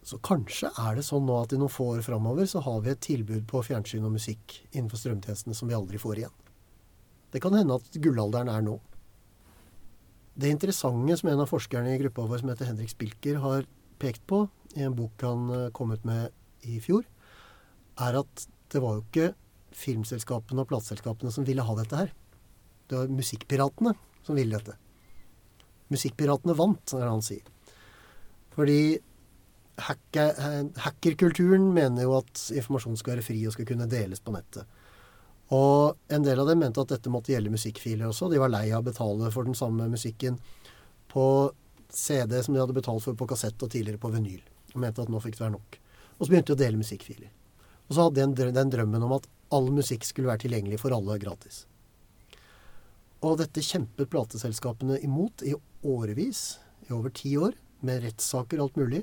Så 0.02 0.18
kanskje 0.18 0.72
er 0.82 0.96
det 0.98 1.04
sånn 1.06 1.28
nå 1.28 1.36
at 1.38 1.52
i 1.54 1.58
noen 1.60 1.70
få 1.70 1.92
år 1.94 2.02
framover 2.02 2.48
så 2.50 2.64
har 2.64 2.80
vi 2.82 2.90
et 2.90 3.04
tilbud 3.06 3.44
på 3.50 3.62
fjernsyn 3.62 4.08
og 4.08 4.16
musikk 4.16 4.56
innenfor 4.72 4.98
strømtjenestene 4.98 5.54
som 5.54 5.70
vi 5.70 5.76
aldri 5.78 6.00
får 6.02 6.24
igjen. 6.24 6.34
Det 7.30 7.40
kan 7.40 7.54
hende 7.54 7.78
at 7.78 8.00
gullalderen 8.02 8.50
er 8.50 8.64
nå. 8.66 8.80
Det 10.34 10.48
interessante 10.48 11.16
som 11.20 11.28
en 11.28 11.42
av 11.44 11.50
forskerne 11.50 11.92
i 11.92 12.00
gruppa 12.00 12.24
vår 12.28 12.40
som 12.40 12.52
heter 12.52 12.70
Henrik 12.70 12.92
Spilker, 12.92 13.36
har 13.42 13.66
pekt 14.00 14.24
på 14.26 14.46
i 14.76 14.86
en 14.86 14.96
bok 14.96 15.20
han 15.22 15.50
eh, 15.52 15.70
kom 15.76 15.92
ut 15.92 16.04
med 16.08 16.32
i 16.68 16.78
fjor, 16.80 17.04
er 18.00 18.16
at 18.22 18.46
det 18.72 18.80
var 18.80 18.96
jo 18.96 19.04
ikke 19.04 19.32
filmselskapene 19.76 20.64
og 20.64 20.70
plateselskapene 20.70 21.32
som 21.34 21.44
ville 21.44 21.64
ha 21.64 21.76
dette 21.76 21.98
her. 21.98 22.12
Det 22.88 22.98
var 22.98 23.12
musikkpiratene 23.12 23.92
som 24.24 24.38
ville 24.38 24.56
dette. 24.56 24.78
Musikkpiratene 25.92 26.56
vant, 26.56 26.94
er 26.94 27.04
det 27.04 27.10
han 27.10 27.24
sier. 27.24 27.44
Fordi 28.56 28.80
hacker, 29.82 30.70
hackerkulturen 30.84 31.70
mener 31.74 32.06
jo 32.06 32.16
at 32.18 32.46
informasjon 32.52 32.98
skal 33.00 33.16
være 33.16 33.26
fri 33.26 33.40
og 33.48 33.56
skal 33.56 33.68
kunne 33.68 33.88
deles 33.90 34.24
på 34.24 34.34
nettet. 34.34 34.68
Og 35.52 35.98
en 36.08 36.24
del 36.24 36.40
av 36.40 36.48
dem 36.48 36.62
mente 36.62 36.80
at 36.80 36.94
dette 36.94 37.10
måtte 37.12 37.34
gjelde 37.34 37.52
musikkfiler 37.52 38.08
også. 38.08 38.30
De 38.32 38.40
var 38.40 38.52
lei 38.52 38.68
av 38.70 38.84
å 38.84 38.88
betale 38.88 39.30
for 39.34 39.48
den 39.48 39.58
samme 39.58 39.88
musikken 39.90 40.38
på 41.12 41.26
CD 41.92 42.38
som 42.42 42.54
de 42.54 42.62
hadde 42.62 42.76
betalt 42.76 43.04
for 43.04 43.18
på 43.18 43.28
kassett 43.28 43.60
og 43.60 43.72
tidligere 43.72 44.00
på 44.00 44.12
vinyl. 44.14 44.40
Og 44.72 44.80
mente 44.80 45.04
at 45.04 45.12
nå 45.12 45.20
fikk 45.20 45.36
det 45.36 45.44
være 45.44 45.56
nok. 45.58 45.78
Og 46.16 46.24
så 46.24 46.32
begynte 46.32 46.52
de 46.52 46.56
å 46.56 46.62
dele 46.62 46.80
musikkfiler. 46.80 47.32
Og 47.88 47.96
så 47.96 48.06
hadde 48.06 48.26
de 48.38 48.48
den 48.54 48.72
drømmen 48.72 49.04
om 49.04 49.18
at 49.18 49.28
all 49.52 49.68
musikk 49.74 50.06
skulle 50.08 50.30
være 50.30 50.46
tilgjengelig 50.46 50.80
for 50.80 50.94
alle 50.96 51.18
gratis. 51.20 51.66
Og 53.22 53.36
dette 53.38 53.62
kjempet 53.62 54.10
plateselskapene 54.10 54.96
imot 55.04 55.44
i 55.46 55.52
årevis, 55.86 56.56
i 56.88 56.94
over 56.96 57.12
ti 57.14 57.36
år, 57.36 57.52
med 57.82 58.02
rettssaker 58.06 58.58
og 58.58 58.70
alt 58.70 58.80
mulig. 58.80 59.02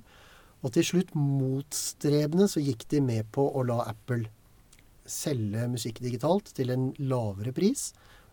Og 0.63 0.73
til 0.75 0.88
slutt, 0.88 1.13
motstrebende, 1.15 2.49
så 2.52 2.63
gikk 2.63 2.88
de 2.91 3.04
med 3.04 3.30
på 3.36 3.45
å 3.45 3.63
la 3.67 3.84
Apple 3.88 4.25
selge 5.10 5.65
musikk 5.72 6.02
digitalt 6.04 6.54
til 6.56 6.74
en 6.74 6.89
lavere 7.02 7.54
pris. 7.56 7.89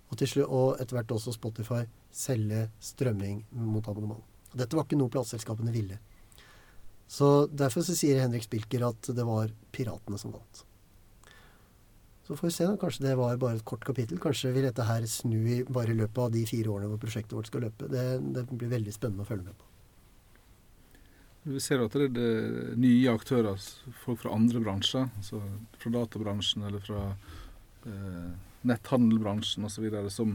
Og, 0.06 0.20
slutt, 0.22 0.46
og 0.46 0.80
etter 0.80 1.00
hvert 1.00 1.16
også 1.16 1.34
Spotify 1.34 1.82
selge 2.14 2.68
strømming 2.80 3.42
mot 3.58 3.88
abonnement. 3.90 4.22
Og 4.52 4.60
dette 4.60 4.78
var 4.78 4.86
ikke 4.86 4.98
noe 5.00 5.12
plateselskapene 5.12 5.74
ville. 5.74 5.98
Så 7.06 7.46
Derfor 7.50 7.84
så 7.86 7.94
sier 7.94 8.22
Henrik 8.22 8.46
Spilker 8.46 8.86
at 8.88 9.10
det 9.14 9.26
var 9.26 9.50
piratene 9.74 10.18
som 10.18 10.34
vant. 10.34 10.64
Så 12.26 12.34
får 12.34 12.48
vi 12.48 12.54
se. 12.54 12.66
da, 12.66 12.78
Kanskje 12.80 13.04
det 13.04 13.14
var 13.18 13.36
bare 13.38 13.60
et 13.60 13.64
kort 13.66 13.84
kapittel. 13.86 14.18
Kanskje 14.18 14.50
vil 14.54 14.66
dette 14.66 14.86
her 14.86 15.04
snu 15.06 15.38
i 15.38 15.60
bare 15.62 15.94
i 15.94 15.98
løpet 15.98 16.18
av 16.24 16.32
de 16.34 16.42
fire 16.48 16.72
årene 16.72 16.90
hvor 16.90 17.02
prosjektet 17.02 17.36
vårt 17.38 17.50
skal 17.50 17.68
løpe. 17.68 17.86
Det, 17.92 18.06
det 18.34 18.48
blir 18.50 18.72
veldig 18.72 18.94
spennende 18.94 19.22
å 19.22 19.28
følge 19.28 19.46
med 19.46 19.58
på. 19.58 19.75
Vi 21.46 21.60
ser 21.62 21.84
at 21.84 21.94
det 21.94 22.08
er 22.10 22.72
nye 22.80 23.12
aktører, 23.12 23.60
folk 24.02 24.24
fra 24.24 24.34
andre 24.34 24.58
bransjer, 24.64 25.06
altså 25.20 25.38
fra 25.78 25.92
databransjen 25.94 26.64
eller 26.66 26.82
fra 26.82 27.02
eh, 27.86 28.32
netthandelbransjen 28.66 29.68
osv., 29.68 29.86
som, 30.10 30.32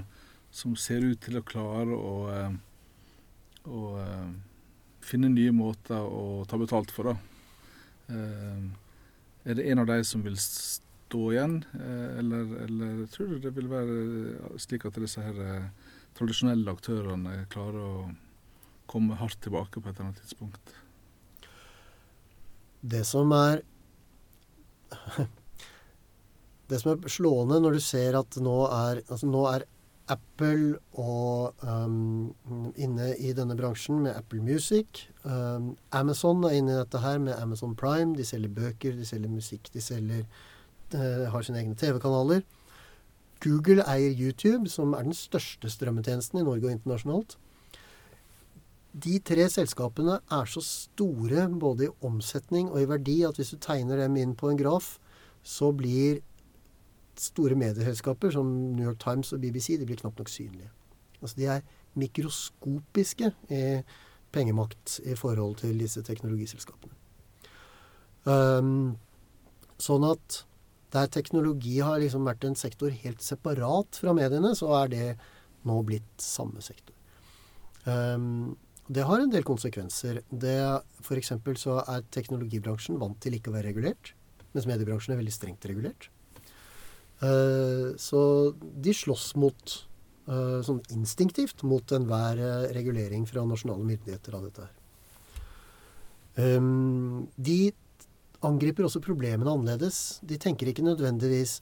som 0.55 0.77
ser 0.79 1.03
ut 1.03 1.19
til 1.25 1.39
å 1.39 1.43
klare 1.43 1.97
å, 1.97 2.13
å, 2.31 3.73
å 3.75 3.81
eh, 3.99 4.29
finne 5.03 5.33
nye 5.33 5.51
måter 5.51 5.99
å 5.99 6.45
ta 6.47 6.59
betalt 6.61 6.93
for. 6.95 7.11
Eh, 7.11 8.61
er 9.43 9.57
det 9.57 9.67
en 9.67 9.83
av 9.83 9.89
de 9.89 9.97
som 10.07 10.23
vil 10.23 10.37
stå 10.39 11.23
igjen, 11.33 11.57
eh, 11.75 12.19
eller, 12.21 12.53
eller, 12.69 13.01
tror 13.11 13.33
du 13.33 13.41
det 13.43 13.51
vil 13.57 13.67
være 13.71 14.61
slik 14.63 14.87
at 14.87 14.99
disse 15.01 15.23
her 15.25 15.43
eh, 15.43 15.67
tradisjonelle 16.15 16.71
aktørene 16.71 17.41
klarer 17.51 17.83
å 17.83 18.07
komme 18.91 19.19
hardt 19.19 19.41
tilbake 19.43 19.81
på 19.81 19.89
et 19.89 19.97
eller 19.97 20.11
annet 20.13 20.23
tidspunkt? 20.23 20.73
Det 22.81 23.03
som 23.05 23.31
er 23.35 23.61
Det 26.71 26.79
som 26.81 26.93
er 26.93 27.11
slående 27.11 27.59
når 27.61 27.77
du 27.77 27.83
ser 27.83 28.15
at 28.19 28.37
nå 28.41 28.57
er, 28.67 29.03
altså 29.11 29.27
nå 29.27 29.43
er 29.51 29.67
Apple 30.11 30.77
og 30.99 31.53
um, 31.63 32.31
inne 32.79 33.11
i 33.19 33.33
denne 33.35 33.55
bransjen 33.59 34.01
med 34.03 34.15
Apple 34.15 34.41
Music. 34.43 35.05
Um, 35.23 35.75
Amazon 35.95 36.43
er 36.47 36.57
inne 36.57 36.73
i 36.73 36.79
dette 36.79 36.99
her 37.03 37.19
med 37.19 37.37
Amazon 37.39 37.75
Prime. 37.75 38.15
De 38.17 38.25
selger 38.27 38.51
bøker, 38.55 38.95
de 38.97 39.05
selger 39.07 39.31
musikk, 39.31 39.69
de 39.73 39.83
selger, 39.83 40.25
uh, 40.95 41.27
har 41.31 41.45
sine 41.47 41.61
egne 41.61 41.75
TV-kanaler. 41.79 42.43
Google 43.43 43.85
eier 43.87 44.11
YouTube, 44.15 44.69
som 44.69 44.93
er 44.93 45.07
den 45.07 45.15
største 45.17 45.69
strømmetjenesten 45.71 46.41
i 46.41 46.45
Norge 46.47 46.67
og 46.67 46.75
internasjonalt 46.75 47.37
de 48.91 49.19
tre 49.23 49.45
selskapene 49.51 50.17
er 50.19 50.49
så 50.51 50.61
store 50.65 51.47
både 51.59 51.87
i 51.87 51.93
omsetning 52.07 52.69
og 52.71 52.81
i 52.81 52.89
verdi 52.89 53.21
at 53.27 53.37
hvis 53.39 53.53
du 53.55 53.61
tegner 53.63 54.01
dem 54.03 54.17
inn 54.19 54.35
på 54.35 54.51
en 54.51 54.59
graf, 54.59 54.97
så 55.43 55.71
blir 55.71 56.19
store 57.19 57.55
medieselskaper 57.59 58.33
som 58.35 58.49
New 58.75 58.85
York 58.85 58.99
Times 58.99 59.31
og 59.33 59.41
BBC 59.43 59.77
de 59.79 59.87
blir 59.87 59.99
knapt 59.99 60.19
nok 60.19 60.31
synlige. 60.31 60.71
Altså 61.21 61.37
De 61.37 61.45
er 61.45 61.61
mikroskopiske 61.95 63.31
i 63.51 63.63
pengemakt 64.31 64.99
i 65.05 65.15
forhold 65.15 65.59
til 65.61 65.79
disse 65.79 66.03
teknologiselskapene. 66.07 66.95
Um, 68.25 68.97
sånn 69.81 70.05
at 70.07 70.43
der 70.91 71.07
teknologi 71.11 71.79
har 71.79 71.99
liksom 72.03 72.25
vært 72.27 72.45
en 72.47 72.57
sektor 72.59 72.91
helt 72.91 73.23
separat 73.23 73.99
fra 74.01 74.13
mediene, 74.15 74.53
så 74.55 74.71
er 74.81 74.91
det 74.91 75.05
nå 75.67 75.77
blitt 75.87 76.23
samme 76.23 76.63
sektor. 76.63 76.95
Um, 77.85 78.57
det 78.91 79.05
har 79.07 79.21
en 79.21 79.31
del 79.31 79.45
konsekvenser. 79.47 80.21
F.eks. 81.01 81.31
så 81.61 81.77
er 81.81 82.07
teknologibransjen 82.13 82.99
vant 83.01 83.19
til 83.23 83.37
ikke 83.37 83.51
å 83.51 83.55
være 83.55 83.69
regulert, 83.71 84.13
mens 84.51 84.67
mediebransjen 84.69 85.15
er 85.15 85.21
veldig 85.21 85.35
strengt 85.35 85.67
regulert. 85.69 86.09
Uh, 87.21 87.93
så 88.01 88.19
de 88.57 88.93
slåss 88.97 89.35
mot 89.37 89.75
uh, 90.25 90.59
sånn 90.65 90.81
instinktivt 90.95 91.61
mot 91.69 91.93
enhver 91.93 92.41
uh, 92.41 92.69
regulering 92.73 93.27
fra 93.29 93.43
nasjonale 93.45 93.85
myndigheter 93.85 94.37
av 94.37 94.47
dette 94.47 94.65
her. 94.65 94.77
Um, 96.41 97.27
de 97.35 97.73
angriper 98.41 98.87
også 98.87 99.03
problemene 99.03 99.51
annerledes. 99.51 100.19
De 100.25 100.39
tenker 100.41 100.71
ikke 100.71 100.85
nødvendigvis 100.85 101.59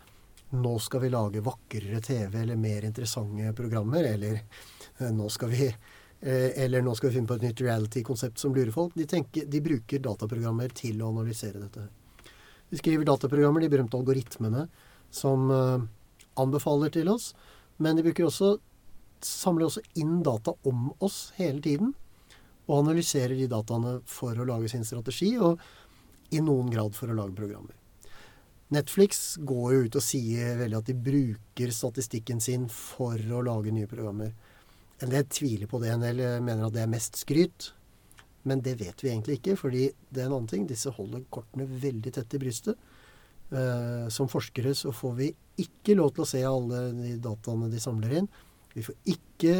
nå 0.50 0.74
skal 0.82 1.04
vi 1.04 1.12
lage 1.14 1.44
vakrere 1.46 2.02
TV 2.02 2.40
eller 2.42 2.58
mer 2.58 2.88
interessante 2.88 3.52
programmer, 3.54 4.04
eller 4.04 4.40
eh, 4.40 5.12
nå 5.14 5.28
skal 5.30 5.52
vi 5.52 5.68
eh, 5.68 5.76
eller 6.22 6.84
nå 6.84 6.92
skal 6.98 7.10
vi 7.10 7.16
finne 7.16 7.30
på 7.30 7.38
et 7.40 7.46
nytt 7.48 7.62
reality-konsept 7.64 8.42
som 8.42 8.56
lurer 8.56 8.74
folk. 8.76 8.96
De, 8.98 9.06
tenker, 9.08 9.46
de, 9.48 9.62
bruker 9.64 10.02
dataprogrammer 10.04 10.74
til 10.76 11.00
å 11.00 11.14
analysere 11.14 11.62
dette. 11.62 11.86
De 12.70 12.80
skriver 12.80 13.08
dataprogrammer, 13.08 13.64
de 13.64 13.72
berømte 13.72 13.98
algoritmene, 13.98 14.66
som 15.10 15.48
uh, 15.48 15.80
anbefaler 16.42 16.92
til 16.94 17.10
oss. 17.14 17.32
Men 17.80 17.98
de 17.98 18.12
også, 18.26 18.58
samler 19.24 19.70
også 19.70 19.84
inn 20.00 20.20
data 20.26 20.54
om 20.68 20.90
oss 21.00 21.30
hele 21.40 21.64
tiden. 21.64 21.96
Og 22.68 22.84
analyserer 22.84 23.38
de 23.40 23.48
dataene 23.50 24.00
for 24.06 24.38
å 24.38 24.48
lage 24.48 24.70
sin 24.70 24.86
strategi, 24.86 25.38
og 25.40 25.58
i 26.36 26.44
noen 26.44 26.70
grad 26.70 26.94
for 26.98 27.10
å 27.10 27.18
lage 27.18 27.38
programmer. 27.38 27.74
Netflix 28.70 29.40
går 29.42 29.72
jo 29.74 29.86
ut 29.88 29.96
og 29.98 30.06
sier 30.06 30.60
veldig 30.60 30.78
at 30.78 30.90
de 30.92 30.94
bruker 30.94 31.72
statistikken 31.74 32.38
sin 32.44 32.68
for 32.70 33.18
å 33.18 33.42
lage 33.42 33.74
nye 33.74 33.90
programmer. 33.90 34.36
En 35.04 35.12
del 35.12 35.28
tviler 35.32 35.70
på 35.72 35.80
det, 35.80 35.94
en 35.94 36.04
del 36.04 36.22
mener 36.44 36.66
at 36.68 36.76
det 36.76 36.84
er 36.84 36.92
mest 36.92 37.20
skryt. 37.22 37.72
Men 38.48 38.64
det 38.64 38.78
vet 38.80 39.04
vi 39.04 39.12
egentlig 39.12 39.40
ikke, 39.40 39.56
fordi 39.60 39.90
det 40.10 40.24
er 40.24 40.30
en 40.30 40.38
annen 40.38 40.50
ting. 40.50 40.66
Disse 40.68 40.92
holder 40.96 41.26
kortene 41.34 41.68
veldig 41.70 42.14
tett 42.16 42.36
i 42.36 42.42
brystet. 42.42 42.80
Eh, 43.50 44.06
som 44.14 44.30
forskere 44.30 44.76
så 44.78 44.94
får 44.94 45.14
vi 45.18 45.32
ikke 45.60 45.96
lov 45.98 46.14
til 46.14 46.24
å 46.24 46.30
se 46.30 46.44
alle 46.46 46.84
de 46.94 47.16
dataene 47.24 47.70
de 47.72 47.82
samler 47.82 48.20
inn. 48.22 48.30
Vi 48.76 48.86
får 48.86 48.96
ikke 49.10 49.56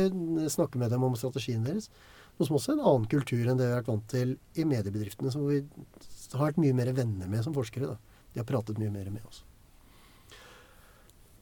snakke 0.54 0.80
med 0.82 0.94
dem 0.94 1.04
om 1.04 1.18
strategien 1.18 1.66
deres. 1.66 1.90
Noe 2.38 2.48
som 2.48 2.60
også 2.60 2.72
er 2.72 2.78
en 2.78 2.86
annen 2.88 3.08
kultur 3.12 3.42
enn 3.42 3.58
det 3.60 3.66
vi 3.66 3.74
har 3.74 3.82
vært 3.82 3.92
vant 3.92 4.12
til 4.12 4.36
i 4.56 4.66
mediebedriftene, 4.70 5.32
som 5.34 5.48
vi 5.50 5.64
har 5.64 6.46
vært 6.46 6.62
mye 6.62 6.78
mer 6.78 6.92
venner 6.96 7.32
med 7.32 7.44
som 7.44 7.56
forskere. 7.56 7.90
da. 7.90 8.22
De 8.34 8.40
har 8.40 8.48
pratet 8.48 8.80
mye 8.80 8.94
mer 8.94 9.10
med 9.12 9.26
oss. 9.28 9.42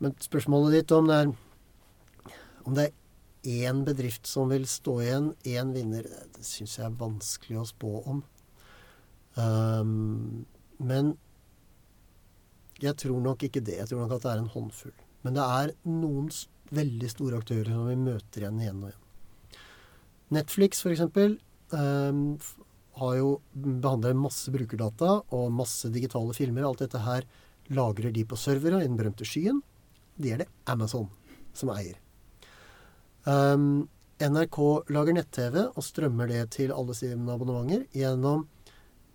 Men 0.02 0.16
spørsmålet 0.22 0.80
ditt 0.80 0.94
om 0.96 1.10
det 1.10 1.20
er 1.26 1.36
om 2.68 2.76
det 2.76 2.88
er 2.88 2.96
én 3.48 3.84
bedrift 3.88 4.28
som 4.28 4.52
vil 4.52 4.68
stå 4.68 4.98
igjen, 5.04 5.32
én 5.48 5.72
vinner, 5.76 6.08
det 6.36 6.44
syns 6.46 6.78
jeg 6.78 6.88
er 6.90 7.00
vanskelig 7.00 7.62
å 7.62 7.70
spå 7.70 7.94
om. 8.12 8.22
Um, 9.38 10.46
men 10.78 11.16
jeg 12.84 12.98
tror 13.02 13.20
nok 13.24 13.48
ikke 13.48 13.64
det. 13.66 13.80
Jeg 13.80 13.90
tror 13.90 14.04
nok 14.04 14.18
at 14.18 14.26
det 14.26 14.32
er 14.34 14.44
en 14.44 14.54
håndfull. 14.54 14.96
Men 15.26 15.38
det 15.38 15.46
er 15.58 15.74
noen 15.90 16.30
veldig 16.78 17.10
store 17.12 17.42
aktører 17.42 17.72
som 17.74 17.88
vi 17.90 17.98
møter 18.00 18.44
igjen 18.44 18.62
igjen 18.62 18.82
og 18.84 18.92
igjen. 18.92 19.04
Netflix, 20.38 20.84
f.eks., 20.84 21.38
um, 21.72 22.24
har 22.98 23.14
jo 23.16 23.30
behandler 23.54 24.18
masse 24.18 24.52
brukerdata 24.52 25.22
og 25.36 25.54
masse 25.56 25.90
digitale 25.94 26.36
filmer. 26.36 26.68
Alt 26.68 26.84
dette 26.84 27.04
her 27.06 27.28
lagrer 27.74 28.12
de 28.16 28.26
på 28.28 28.40
servere 28.40 28.82
i 28.82 28.90
den 28.90 28.98
berømte 29.00 29.28
skyen. 29.28 29.62
De 30.18 30.34
er 30.34 30.44
det 30.44 30.52
Amazon 30.70 31.08
som 31.56 31.72
eier. 31.74 31.98
Um, 33.28 33.88
NRK 34.24 34.88
lager 34.96 35.18
nett-TV 35.18 35.58
og 35.68 35.84
strømmer 35.84 36.30
det 36.32 36.46
til 36.56 36.72
alle 36.74 36.96
sine 36.98 37.28
abonnementer 37.34 37.84
gjennom 37.94 38.46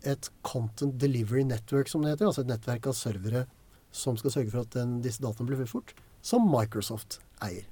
et 0.06 0.28
Content 0.44 0.98
Delivery 1.00 1.46
Network, 1.48 1.88
som 1.88 2.04
det 2.04 2.12
heter. 2.12 2.28
Altså 2.28 2.44
et 2.44 2.50
nettverk 2.52 2.90
av 2.90 2.96
servere 2.98 3.46
som 3.92 4.18
skal 4.20 4.34
sørge 4.34 4.52
for 4.52 4.66
at 4.66 4.76
den, 4.76 4.98
disse 5.04 5.22
dataene 5.22 5.48
blir 5.48 5.68
fort, 5.68 5.94
som 6.24 6.44
Microsoft 6.50 7.20
eier. 7.44 7.66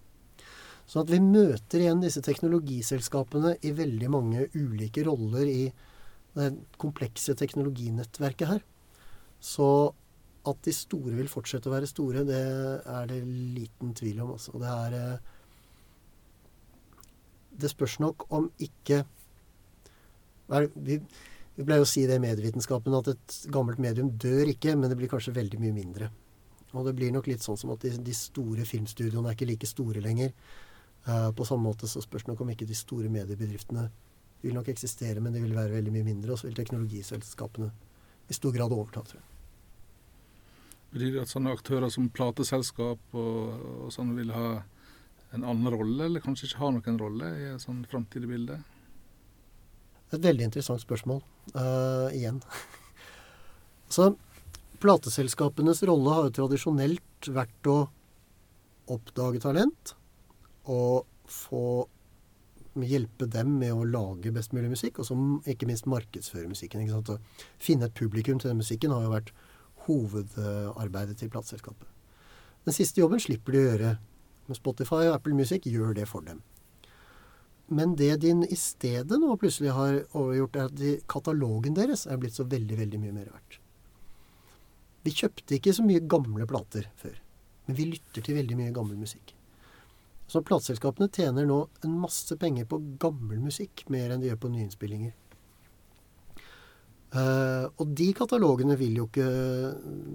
Så 0.90 1.04
at 1.04 1.12
vi 1.12 1.20
møter 1.22 1.84
igjen 1.84 2.02
disse 2.02 2.22
teknologiselskapene 2.24 3.54
i 3.62 3.70
veldig 3.76 4.08
mange 4.10 4.48
ulike 4.56 5.04
roller 5.06 5.46
i 5.46 5.68
det 6.34 6.50
komplekse 6.82 7.36
teknologinettverket 7.38 8.50
her. 8.50 8.64
Så 9.38 9.68
at 10.48 10.64
de 10.66 10.74
store 10.74 11.14
vil 11.14 11.30
fortsette 11.30 11.68
å 11.70 11.74
være 11.74 11.90
store, 11.90 12.24
det 12.26 12.40
er 12.80 13.06
det 13.10 13.20
liten 13.28 13.94
tvil 13.94 14.24
om. 14.24 14.34
Altså. 14.34 14.56
Det 14.58 14.72
er 14.72 14.96
eh, 14.98 15.38
Det 17.60 17.70
spørs 17.72 17.98
nok 18.02 18.26
om 18.34 18.48
ikke 18.62 19.04
vi, 20.50 20.96
vi 21.54 21.66
pleier 21.66 21.84
å 21.84 21.88
si 21.88 22.02
det 22.08 22.16
i 22.18 22.22
medievitenskapen 22.22 22.96
at 22.98 23.12
et 23.12 23.36
gammelt 23.54 23.78
medium 23.82 24.10
dør 24.18 24.50
ikke, 24.50 24.74
men 24.76 24.90
det 24.90 24.98
blir 24.98 25.10
kanskje 25.12 25.36
veldig 25.36 25.60
mye 25.62 25.76
mindre. 25.76 26.10
Og 26.72 26.86
det 26.86 26.94
blir 26.98 27.12
nok 27.14 27.28
litt 27.30 27.44
sånn 27.44 27.58
som 27.58 27.72
at 27.74 27.84
de, 27.84 27.94
de 28.02 28.14
store 28.14 28.66
filmstudioene 28.66 29.30
er 29.30 29.38
ikke 29.38 29.48
like 29.50 29.70
store 29.70 30.02
lenger. 30.02 30.34
Uh, 31.06 31.30
på 31.34 31.46
samme 31.48 31.64
måte 31.64 31.88
så 31.90 32.02
spørs 32.04 32.26
det 32.26 32.32
nok 32.32 32.44
om 32.44 32.52
ikke 32.52 32.68
de 32.68 32.76
store 32.76 33.10
mediebedriftene 33.12 33.88
vil 34.40 34.56
nok 34.56 34.70
eksistere, 34.72 35.20
men 35.20 35.34
de 35.34 35.42
vil 35.42 35.56
være 35.56 35.76
veldig 35.76 35.94
mye 35.94 36.06
mindre. 36.06 36.32
Og 36.32 36.40
så 36.40 36.48
vil 36.48 36.58
teknologiselskapene 36.58 37.70
i 38.30 38.36
stor 38.36 38.54
grad 38.54 38.72
overta, 38.72 39.02
tror 39.04 39.20
jeg. 39.20 39.26
Betyr 40.90 41.14
det 41.14 41.22
at 41.22 41.30
sånne 41.30 41.54
aktører 41.54 41.90
som 41.92 42.08
plateselskap 42.10 43.14
og, 43.14 43.66
og 43.86 43.90
sånn 43.94 44.14
vil 44.16 44.32
ha 44.34 44.46
en 45.36 45.44
annen 45.46 45.70
rolle, 45.72 46.04
eller 46.06 46.24
kanskje 46.24 46.48
ikke 46.48 46.62
har 46.62 46.74
noen 46.74 46.98
rolle 47.00 47.30
i 47.38 47.46
et 47.52 47.62
sånn 47.62 47.84
framtidig 47.90 48.30
bilde? 48.30 48.58
Et 50.10 50.18
veldig 50.18 50.48
interessant 50.48 50.82
spørsmål. 50.82 51.22
Uh, 51.54 52.10
igjen. 52.16 52.40
Så 53.94 54.10
plateselskapenes 54.82 55.84
rolle 55.86 56.16
har 56.16 56.28
jo 56.28 56.36
tradisjonelt 56.40 57.30
vært 57.30 57.70
å 57.70 57.78
oppdage 58.90 59.42
talent 59.42 59.94
og 60.70 61.06
få 61.30 61.86
hjelpe 62.80 63.26
dem 63.30 63.56
med 63.60 63.74
å 63.74 63.86
lage 63.86 64.32
best 64.34 64.54
mulig 64.54 64.70
musikk, 64.72 65.00
og 65.00 65.08
så 65.08 65.16
ikke 65.50 65.66
minst 65.68 65.88
markedsføre 65.90 66.48
musikken. 66.48 66.86
Å 66.86 67.18
finne 67.60 67.88
et 67.88 67.96
publikum 67.98 68.38
til 68.38 68.52
den 68.52 68.60
musikken 68.62 68.94
har 68.94 69.04
jo 69.04 69.12
vært 69.12 69.32
hovedarbeidet 69.86 71.18
til 71.20 71.32
plateselskapet. 71.32 71.88
Den 72.64 72.76
siste 72.76 73.02
jobben 73.02 73.20
slipper 73.22 73.56
de 73.56 73.60
å 73.60 73.68
gjøre. 73.68 73.92
Men 74.50 74.58
Spotify 74.58 75.04
og 75.06 75.14
Apple 75.14 75.36
Music 75.38 75.68
gjør 75.70 75.94
det 75.94 76.08
for 76.10 76.26
dem. 76.26 76.42
Men 77.70 77.94
det 77.94 78.16
din 78.24 78.42
i 78.42 78.56
stedet 78.58 79.14
nå 79.22 79.36
plutselig 79.38 79.70
har 79.76 80.00
overgjort, 80.18 80.56
er 80.56 80.70
at 80.72 80.78
de, 80.80 80.94
katalogen 81.06 81.76
deres 81.78 82.02
er 82.10 82.18
blitt 82.18 82.34
så 82.34 82.42
veldig, 82.50 82.80
veldig 82.80 82.98
mye 82.98 83.14
mer 83.14 83.28
verdt. 83.30 83.60
Vi 85.06 85.12
kjøpte 85.14 85.54
ikke 85.56 85.76
så 85.76 85.84
mye 85.86 86.02
gamle 86.02 86.48
plater 86.50 86.88
før, 86.98 87.14
men 87.68 87.78
vi 87.78 87.86
lytter 87.92 88.26
til 88.26 88.36
veldig 88.40 88.58
mye 88.58 88.74
gammel 88.74 88.98
musikk. 88.98 89.36
Så 90.30 90.42
plateselskapene 90.46 91.10
tjener 91.14 91.46
nå 91.46 91.60
en 91.86 91.94
masse 92.02 92.34
penger 92.42 92.66
på 92.70 92.80
gammel 93.02 93.38
musikk, 93.42 93.86
mer 93.90 94.10
enn 94.10 94.22
de 94.22 94.32
gjør 94.32 94.42
på 94.42 94.50
nyinnspillinger. 94.50 95.14
Uh, 97.10 97.70
og 97.78 97.94
de 97.98 98.12
katalogene 98.14 98.76
vil 98.78 99.00
jo 99.00 99.08
ikke 99.08 99.24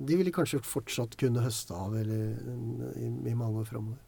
De 0.07 0.15
vil 0.15 0.29
de 0.29 0.31
kanskje 0.31 0.61
fortsatt 0.63 1.17
kunne 1.19 1.41
høste 1.43 1.75
av 1.75 1.91
eller, 1.99 2.37
i, 2.95 3.09
i 3.31 3.33
mange 3.35 3.63
år 3.63 3.67
framover. 3.67 4.04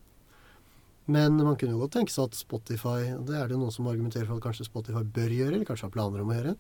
Men 1.08 1.38
man 1.40 1.56
kunne 1.56 1.76
jo 1.76 1.84
godt 1.86 1.96
tenke 1.96 2.12
seg 2.12 2.28
at 2.28 2.36
Spotify 2.36 3.14
Det 3.24 3.38
er 3.40 3.48
det 3.48 3.60
noen 3.60 3.72
som 3.72 3.88
argumenterer 3.88 4.28
for 4.28 4.42
at 4.42 4.50
kanskje 4.50 4.68
Spotify 4.68 5.06
bør 5.06 5.32
gjøre, 5.32 5.54
eller 5.56 5.68
kanskje 5.68 5.88
har 5.88 5.94
planer 5.94 6.24
om 6.24 6.34
å 6.34 6.36
gjøre. 6.36 6.58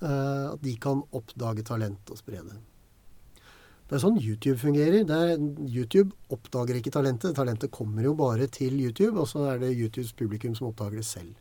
Uh, 0.00 0.46
at 0.56 0.64
de 0.64 0.74
kan 0.80 1.04
oppdage 1.14 1.62
talent 1.68 2.10
og 2.10 2.18
spre 2.18 2.40
det. 2.42 2.56
Det 3.90 3.96
er 3.98 4.02
sånn 4.04 4.18
YouTube 4.22 4.58
fungerer. 4.62 5.02
Er, 5.02 5.32
YouTube 5.66 6.14
oppdager 6.30 6.78
ikke 6.78 6.92
talentet. 6.94 7.34
Talentet 7.34 7.72
kommer 7.74 8.06
jo 8.06 8.14
bare 8.18 8.46
til 8.50 8.76
YouTube, 8.78 9.16
og 9.18 9.26
så 9.26 9.48
er 9.50 9.62
det 9.62 9.72
YouTubes 9.74 10.14
publikum 10.18 10.54
som 10.54 10.68
oppdager 10.70 11.00
det 11.02 11.06
selv. 11.08 11.34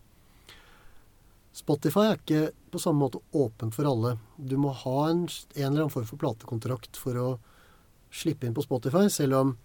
Spotify 1.54 2.08
er 2.10 2.18
ikke 2.18 2.42
på 2.74 2.82
samme 2.82 3.06
måte 3.06 3.22
åpent 3.38 3.74
for 3.78 3.89
alle. 3.89 4.15
Du 4.38 4.58
må 4.62 4.74
ha 4.84 4.98
en, 5.12 5.26
en 5.28 5.65
eller 5.65 5.86
annen 5.86 5.94
form 5.94 6.10
for 6.10 6.22
platekontrakt 6.22 6.98
for 6.98 7.22
å 7.22 7.30
slippe 8.10 8.50
inn 8.50 8.58
på 8.58 8.65
Spotify, 8.65 9.06
selv 9.13 9.38
om 9.38 9.56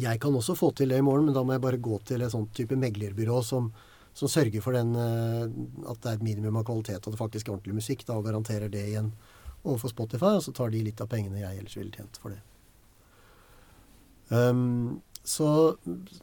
jeg 0.00 0.20
kan 0.20 0.34
også 0.34 0.56
få 0.58 0.72
til 0.74 0.90
det 0.90 0.98
i 0.98 1.04
morgen, 1.06 1.28
men 1.28 1.36
da 1.36 1.42
må 1.46 1.54
jeg 1.54 1.62
bare 1.62 1.82
gå 1.82 1.98
til 2.08 2.24
et 2.24 2.32
sånt 2.32 2.50
type 2.56 2.76
meglerbyrå 2.78 3.38
som, 3.46 3.70
som 4.16 4.30
sørger 4.30 4.64
for 4.64 4.74
den, 4.74 4.94
eh, 4.98 5.44
at 5.90 6.02
det 6.02 6.10
er 6.10 6.18
et 6.18 6.26
minimum 6.26 6.58
av 6.60 6.66
kvalitet, 6.66 7.04
og 7.04 7.14
det 7.14 7.20
faktisk 7.20 7.48
er 7.48 7.56
ordentlig 7.56 7.78
musikk, 7.78 8.02
da, 8.08 8.18
og 8.18 8.26
garanterer 8.26 8.72
det 8.72 8.82
igjen 8.88 9.12
overfor 9.64 9.92
Spotify, 9.92 10.34
og 10.36 10.44
så 10.44 10.54
tar 10.56 10.74
de 10.74 10.82
litt 10.84 11.00
av 11.00 11.10
pengene 11.12 11.40
jeg 11.40 11.62
ellers 11.62 11.76
ville 11.78 11.94
tjent 11.94 12.18
for 12.20 12.34
det. 12.34 12.42
Um, 14.28 15.00
så, 15.24 15.76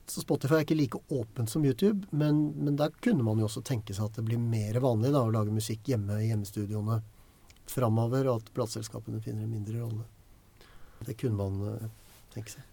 så, 0.06 0.22
Spotify 0.22 0.60
er 0.60 0.66
ikke 0.66 0.78
like 0.78 1.00
åpent 1.10 1.50
som 1.50 1.64
YouTube, 1.66 2.06
men, 2.12 2.44
men, 2.58 2.76
der 2.78 2.94
kunne 3.02 3.26
man 3.26 3.40
jo 3.42 3.48
også 3.48 3.64
tenke 3.66 3.96
seg 3.98 4.10
at 4.10 4.20
det 4.20 4.26
blir 4.28 4.42
mer 4.42 4.78
vanlig 4.84 5.14
da, 5.14 5.24
å 5.26 5.34
lage 5.34 5.54
musikk 5.54 5.90
hjemme 5.90 6.20
i 6.22 6.28
hjemmestudioene 6.30 7.00
framover, 7.72 8.28
og 8.28 8.42
at 8.44 8.52
plateselskapene 8.58 9.24
finner 9.24 9.48
en 9.48 9.56
mindre 9.56 9.80
rolle. 9.80 10.06
Det 11.08 11.16
kunne 11.18 11.40
man 11.40 11.80
uh, 11.80 11.88
tenke 12.36 12.54
seg. 12.54 12.71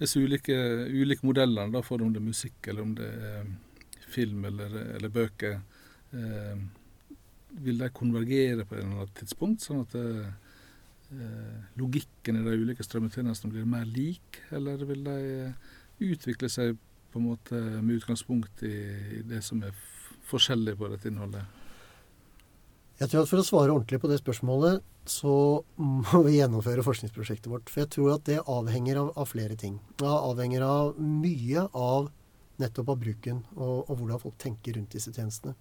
Disse 0.00 0.20
ulike, 0.20 0.54
ulike 0.88 1.26
modellene, 1.28 1.72
da, 1.74 1.82
for 1.84 2.00
om 2.00 2.12
det 2.12 2.22
er 2.22 2.30
musikk 2.30 2.70
eller 2.72 2.86
om 2.86 2.94
det 2.96 3.08
er 3.08 3.50
film 4.10 4.46
eller, 4.48 4.76
eller 4.96 5.12
bøker. 5.12 5.58
Eh, 6.16 6.62
vil 7.60 7.82
de 7.82 7.90
konvergere 7.94 8.64
på 8.64 8.76
et 8.76 8.82
eller 8.82 9.02
annet 9.02 9.14
tidspunkt, 9.18 9.64
sånn 9.64 9.82
at 9.84 9.96
eh, 9.98 11.60
logikken 11.80 12.38
i 12.38 12.44
de 12.46 12.56
ulike 12.62 12.86
strømmetjenestene 12.86 13.52
blir 13.54 13.68
mer 13.68 13.86
lik, 13.88 14.40
eller 14.54 14.82
vil 14.88 15.04
de 15.06 15.16
eh, 15.46 15.70
utvikle 16.10 16.50
seg 16.50 16.78
på 17.10 17.20
en 17.20 17.26
måte 17.26 17.58
med 17.82 17.98
utgangspunkt 17.98 18.62
i, 18.66 18.76
i 19.18 19.24
det 19.26 19.42
som 19.44 19.62
er 19.66 19.74
forskjellig 20.30 20.76
på 20.78 20.92
dette 20.92 21.10
innholdet? 21.10 21.59
Jeg 23.00 23.08
tror 23.08 23.24
at 23.24 23.30
For 23.30 23.40
å 23.40 23.46
svare 23.46 23.72
ordentlig 23.72 24.00
på 24.02 24.10
det 24.10 24.18
spørsmålet, 24.20 24.84
så 25.08 25.34
må 25.80 26.20
vi 26.26 26.36
gjennomføre 26.36 26.84
forskningsprosjektet 26.84 27.48
vårt. 27.48 27.70
For 27.72 27.84
jeg 27.84 27.92
tror 27.96 28.14
at 28.18 28.26
det 28.28 28.42
avhenger 28.44 29.00
av, 29.00 29.12
av 29.16 29.30
flere 29.30 29.56
ting. 29.58 29.78
Det 29.98 30.10
avhenger 30.10 30.64
av 30.66 30.98
mye 31.00 31.64
av 31.72 32.10
nettopp 32.60 32.92
av 32.92 33.00
bruken 33.00 33.40
og, 33.56 33.88
og 33.88 33.94
hvordan 33.96 34.20
folk 34.20 34.36
tenker 34.42 34.76
rundt 34.76 34.92
disse 34.92 35.14
tjenestene. 35.16 35.56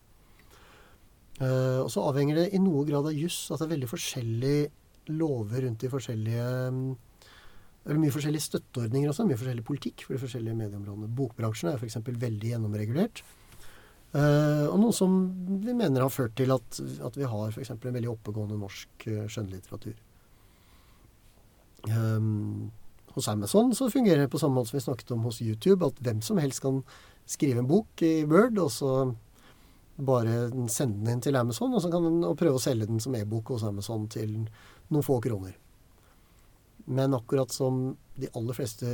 Uh, 1.39 1.85
og 1.85 1.87
så 1.93 2.03
avhenger 2.03 2.41
det 2.41 2.49
i 2.51 2.59
noe 2.59 2.83
grad 2.87 3.07
av 3.07 3.15
juss. 3.15 3.45
At 3.47 3.61
det 3.61 3.69
er 3.69 3.75
veldig 3.77 3.91
forskjellige 3.93 5.13
lover 5.15 5.63
rundt 5.63 5.81
de 5.81 5.89
forskjellige 5.89 6.47
Eller 7.87 8.01
mye 8.03 8.13
forskjellige 8.13 8.49
støtteordninger 8.49 9.09
også. 9.09 9.23
Mye 9.25 9.39
forskjellig 9.39 9.63
politikk 9.65 10.03
for 10.03 10.17
de 10.17 10.23
forskjellige 10.25 10.59
medieområdene. 10.59 11.07
Bokbransjen 11.15 11.71
er 11.71 11.79
f.eks. 11.79 12.01
veldig 12.03 12.51
gjennomregulert. 12.51 13.23
Uh, 14.09 14.65
og 14.71 14.79
noe 14.81 14.95
som 14.95 15.19
vi 15.61 15.73
mener 15.77 16.01
har 16.01 16.09
ført 16.09 16.33
til 16.39 16.49
at, 16.55 16.79
at 17.05 17.17
vi 17.17 17.27
har 17.29 17.51
f.eks. 17.51 17.75
en 17.75 17.81
veldig 17.93 18.09
oppegående 18.09 18.57
norsk 18.57 19.05
uh, 19.11 19.25
skjønnlitteratur. 19.29 19.93
Um, 21.93 22.71
hos 23.13 23.27
Amazon 23.29 23.69
så 23.75 23.89
fungerer 23.93 24.25
det 24.25 24.31
på 24.33 24.41
samme 24.41 24.57
måte 24.57 24.71
som 24.71 24.79
vi 24.79 24.85
snakket 24.87 25.13
om 25.13 25.27
hos 25.27 25.41
YouTube, 25.45 25.85
at 25.85 26.01
hvem 26.01 26.23
som 26.25 26.41
helst 26.41 26.63
kan 26.65 26.81
skrive 27.29 27.61
en 27.61 27.69
bok 27.69 28.01
i 28.05 28.23
Word, 28.25 28.57
og 28.57 28.71
så 28.73 28.93
bare 29.99 30.49
sende 30.71 31.03
den 31.03 31.13
inn 31.13 31.23
til 31.23 31.37
Amazon, 31.37 31.73
og 31.75 31.83
så 31.83 31.91
kan 31.91 32.05
den 32.05 32.23
prøve 32.39 32.57
å 32.57 32.63
selge 32.63 32.87
den 32.89 33.01
som 33.03 33.15
e-bok 33.19 33.51
hos 33.53 33.65
Amazon 33.67 34.07
til 34.11 34.31
noen 34.89 35.05
få 35.05 35.19
kroner. 35.23 35.53
Men 36.89 37.13
akkurat 37.13 37.51
som 37.53 37.91
de 38.17 38.29
aller 38.33 38.57
fleste 38.57 38.87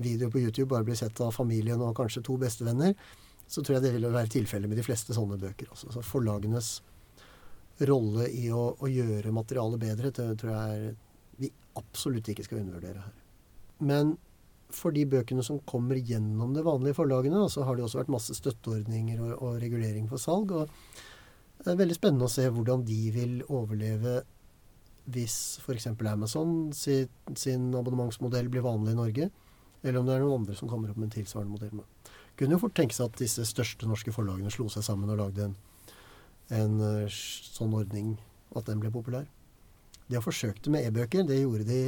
videoer 0.00 0.32
på 0.32 0.40
YouTube 0.40 0.70
bare 0.70 0.86
blir 0.86 0.98
sett 0.98 1.20
av 1.20 1.34
familien 1.34 1.82
og 1.82 1.96
kanskje 1.98 2.22
to 2.24 2.38
bestevenner, 2.40 2.94
så 3.46 3.62
tror 3.62 3.76
jeg 3.76 3.84
det 3.86 3.94
vil 3.96 4.08
være 4.12 4.32
tilfellet 4.32 4.70
med 4.70 4.80
de 4.80 4.86
fleste 4.86 5.16
sånne 5.16 5.38
bøker. 5.40 5.70
Også. 5.74 5.92
Så 5.94 6.04
forlagenes 6.06 6.76
rolle 7.88 8.28
i 8.30 8.46
å, 8.54 8.68
å 8.78 8.90
gjøre 8.90 9.34
materialet 9.34 9.82
bedre, 9.82 10.12
det 10.14 10.28
tror 10.40 10.54
jeg 10.54 10.94
vi 11.42 11.50
absolutt 11.78 12.30
ikke 12.30 12.46
skal 12.46 12.62
undervurdere 12.62 13.02
her. 13.02 13.16
Men 13.84 14.14
for 14.74 14.94
de 14.94 15.04
bøkene 15.06 15.42
som 15.46 15.60
kommer 15.68 15.98
gjennom 15.98 16.54
de 16.54 16.62
vanlige 16.66 16.98
forlagene, 16.98 17.42
så 17.50 17.66
har 17.66 17.76
det 17.76 17.84
også 17.86 18.00
vært 18.00 18.14
masse 18.14 18.34
støtteordninger 18.38 19.20
og, 19.22 19.34
og 19.38 19.58
regulering 19.62 20.06
for 20.10 20.22
salg. 20.22 20.54
og 20.54 20.70
Det 21.60 21.72
er 21.72 21.80
veldig 21.82 21.98
spennende 21.98 22.28
å 22.28 22.32
se 22.32 22.46
hvordan 22.50 22.86
de 22.86 23.00
vil 23.14 23.36
overleve 23.48 24.22
hvis 25.14 25.60
f.eks. 25.60 25.90
Amazon 26.08 26.72
sin 26.72 27.66
abonnementsmodell 27.76 28.48
blir 28.48 28.64
vanlig 28.64 28.94
i 28.94 28.98
Norge, 28.98 29.26
eller 29.82 30.00
om 30.00 30.06
det 30.08 30.14
er 30.14 30.24
noen 30.24 30.40
andre 30.40 30.56
som 30.56 30.70
kommer 30.70 30.90
opp 30.90 31.00
med 31.00 31.10
en 31.10 31.18
tilsvarende 31.18 31.58
modell. 31.58 31.82
Kunne 32.38 32.56
jo 32.56 32.62
fort 32.64 32.74
tenke 32.76 32.96
seg 32.96 33.10
at 33.10 33.20
disse 33.20 33.46
største 33.46 33.88
norske 33.88 34.12
forlagene 34.14 34.52
slo 34.52 34.66
seg 34.72 34.84
sammen 34.86 35.12
og 35.12 35.20
lagde 35.20 35.48
en, 35.48 35.56
en 36.54 36.76
uh, 36.82 37.06
sånn 37.10 37.74
ordning, 37.76 38.16
at 38.54 38.66
den 38.68 38.82
ble 38.82 38.90
populær. 38.94 39.26
De 40.08 40.18
har 40.18 40.24
forsøkt 40.24 40.66
det 40.66 40.74
med 40.74 40.86
e-bøker. 40.88 41.24
Det 41.26 41.40
gjorde 41.40 41.66
de 41.68 41.80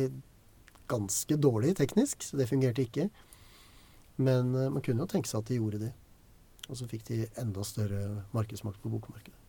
ganske 0.91 1.39
dårlig 1.43 1.75
teknisk, 1.79 2.23
så 2.23 2.39
det 2.39 2.49
fungerte 2.51 2.87
ikke. 2.87 3.09
Men 4.23 4.55
uh, 4.55 4.69
man 4.71 4.83
kunne 4.85 5.05
jo 5.05 5.11
tenke 5.11 5.31
seg 5.31 5.43
at 5.43 5.51
de 5.51 5.59
gjorde 5.61 5.83
det. 5.87 5.93
Og 6.67 6.79
så 6.79 6.89
fikk 6.91 7.05
de 7.11 7.25
enda 7.39 7.63
større 7.67 8.03
markedsmakt 8.35 8.81
på 8.83 8.91
bokmarkedet. 8.91 9.43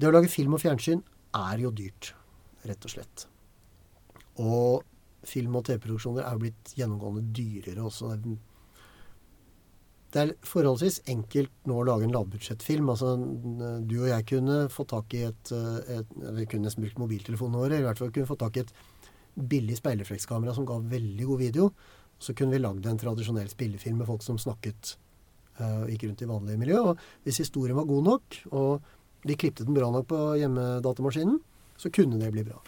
Det 0.00 0.08
å 0.08 0.14
lage 0.14 0.30
film 0.32 0.54
og 0.56 0.62
fjernsyn 0.62 1.02
er 1.36 1.60
jo 1.60 1.70
dyrt, 1.76 2.14
rett 2.64 2.86
og 2.86 2.92
slett. 2.92 3.26
Og 4.40 4.86
film- 5.28 5.58
og 5.58 5.66
TV-produksjoner 5.68 6.24
er 6.24 6.36
jo 6.36 6.44
blitt 6.46 6.72
gjennomgående 6.78 7.34
dyrere 7.36 7.84
også. 7.84 8.08
Det 8.08 8.16
er 8.16 8.22
det 10.10 10.22
er 10.22 10.32
forholdsvis 10.46 11.02
enkelt 11.12 11.52
nå 11.70 11.76
å 11.78 11.84
lage 11.86 12.06
en 12.06 12.14
lavbudsjettfilm. 12.14 12.88
Altså, 12.90 13.12
du 13.86 13.96
og 14.00 14.08
jeg 14.10 14.26
kunne 14.32 14.56
fått 14.72 14.90
tak 14.90 15.14
i 15.14 15.22
et, 15.28 15.52
et 15.52 16.16
Vi 16.40 16.46
kunne 16.50 16.66
nesten 16.66 16.82
brukt 16.82 16.98
mobiltelefonene 16.98 17.60
våre. 17.62 17.78
I 17.78 17.86
hvert 17.86 18.00
fall 18.00 18.10
kunne 18.14 18.30
fått 18.30 18.42
tak 18.42 18.58
i 18.58 18.64
et 18.64 18.72
billig 19.34 19.78
speilreflekskamera 19.78 20.54
som 20.56 20.66
ga 20.66 20.80
veldig 20.82 21.28
god 21.28 21.42
video. 21.44 21.70
Så 22.18 22.34
kunne 22.34 22.56
vi 22.56 22.62
lagd 22.62 22.88
en 22.90 22.98
tradisjonell 23.00 23.52
spillefilm 23.52 24.02
med 24.02 24.10
folk 24.10 24.26
som 24.26 24.40
snakket 24.40 24.96
uh, 25.60 25.86
gikk 25.88 26.08
rundt 26.08 26.26
i 26.26 26.30
vanlige 26.32 26.64
miljø. 26.64 26.82
Og 26.90 27.06
hvis 27.24 27.40
historien 27.44 27.78
var 27.78 27.88
god 27.88 28.10
nok, 28.10 28.42
og 28.50 28.90
de 29.30 29.38
klipte 29.38 29.68
den 29.68 29.78
bra 29.78 29.92
nok 29.94 30.10
på 30.10 30.20
hjemmedatamaskinen, 30.42 31.38
så 31.80 31.92
kunne 31.94 32.18
det 32.20 32.34
bli 32.34 32.44
bra. 32.50 32.58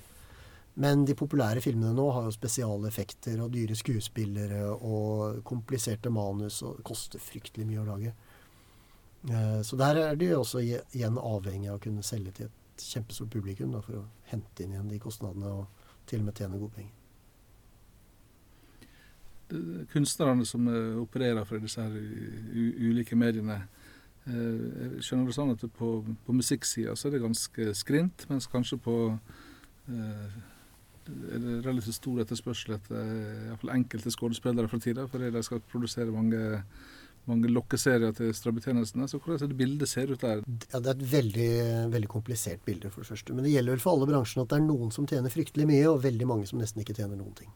Men 0.74 1.04
de 1.04 1.14
populære 1.14 1.60
filmene 1.60 1.92
nå 1.92 2.06
har 2.16 2.24
jo 2.24 2.32
spesiale 2.32 2.88
effekter 2.88 3.40
og 3.44 3.52
dyre 3.52 3.76
skuespillere 3.76 4.62
og 4.72 5.42
kompliserte 5.44 6.10
manus, 6.10 6.62
og 6.64 6.78
det 6.78 6.86
koster 6.88 7.20
fryktelig 7.20 7.66
mye 7.68 7.82
å 7.82 7.88
lage. 7.90 8.14
Eh, 9.28 9.60
så 9.62 9.76
der 9.76 10.00
er 10.00 10.16
de 10.16 10.30
også 10.36 10.62
igjen 10.64 11.20
avhengig 11.20 11.68
av 11.68 11.76
å 11.76 11.82
kunne 11.82 12.04
selge 12.06 12.32
til 12.38 12.48
et 12.48 12.86
kjempestort 12.88 13.30
publikum 13.30 13.74
da, 13.76 13.82
for 13.84 14.00
å 14.00 14.06
hente 14.32 14.64
inn 14.64 14.72
igjen 14.72 14.88
de 14.88 15.00
kostnadene 15.02 15.52
og 15.60 15.88
til 16.08 16.22
og 16.22 16.30
med 16.30 16.40
tjene 16.40 16.60
gode 16.60 16.76
penger. 16.78 16.98
Kunstnerne 19.92 20.46
som 20.48 20.64
eh, 20.72 20.96
opererer 21.02 21.44
fra 21.44 21.60
disse 21.60 21.84
her 21.84 21.92
ulike 22.88 23.18
mediene, 23.20 23.58
eh, 24.24 24.96
skjønner 25.04 25.28
du 25.28 25.36
sånn 25.36 25.52
at 25.52 25.66
på, 25.76 25.90
på 26.24 26.38
musikksida 26.38 26.96
så 26.96 27.10
er 27.10 27.18
det 27.18 27.26
ganske 27.26 27.68
skrint, 27.76 28.24
mens 28.32 28.48
kanskje 28.48 28.80
på 28.80 28.96
eh, 29.12 30.40
relativt 31.64 31.98
stor 31.98 32.22
etterspørsel 32.22 32.76
etter 32.76 33.56
fall 33.60 33.74
enkelte 33.74 34.12
skuespillere 34.14 34.70
fra 34.70 34.80
tida, 34.82 35.06
fordi 35.10 35.30
de 35.34 35.42
skal 35.46 35.62
produsere 35.72 36.14
mange, 36.14 36.62
mange 37.30 37.50
lokkeserier 37.50 38.14
til 38.16 38.30
strømmetjenestene. 38.36 39.08
Så 39.10 39.18
hvordan 39.18 39.42
ser 39.42 39.50
det 39.52 39.58
bildet 39.58 39.90
ser 39.90 40.12
ut 40.12 40.22
der? 40.22 40.44
Ja, 40.72 40.80
Det 40.80 40.86
er 40.86 40.94
et 40.94 41.10
veldig, 41.12 41.50
veldig 41.96 42.12
komplisert 42.12 42.64
bilde, 42.64 42.90
for 42.90 43.02
det 43.02 43.12
første. 43.12 43.34
Men 43.34 43.44
det 43.44 43.54
gjelder 43.54 43.76
vel 43.76 43.84
for 43.84 43.96
alle 43.96 44.10
bransjene 44.12 44.46
at 44.46 44.54
det 44.54 44.60
er 44.60 44.66
noen 44.68 44.94
som 44.94 45.06
tjener 45.06 45.34
fryktelig 45.34 45.68
mye, 45.68 45.90
og 45.90 46.02
veldig 46.06 46.26
mange 46.26 46.46
som 46.50 46.62
nesten 46.62 46.82
ikke 46.82 46.96
tjener 46.98 47.18
noen 47.18 47.36
ting. 47.38 47.52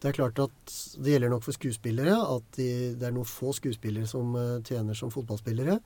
Det 0.00 0.08
er 0.08 0.16
klart 0.16 0.38
at 0.40 0.76
det 0.96 1.12
gjelder 1.12 1.28
nok 1.28 1.44
for 1.44 1.52
skuespillere 1.52 2.14
at 2.16 2.46
de, 2.56 2.68
det 2.96 3.04
er 3.04 3.12
noen 3.12 3.28
få 3.28 3.52
skuespillere 3.52 4.08
som 4.08 4.32
eh, 4.38 4.62
tjener 4.64 4.96
som 4.96 5.12
fotballspillere. 5.12 5.76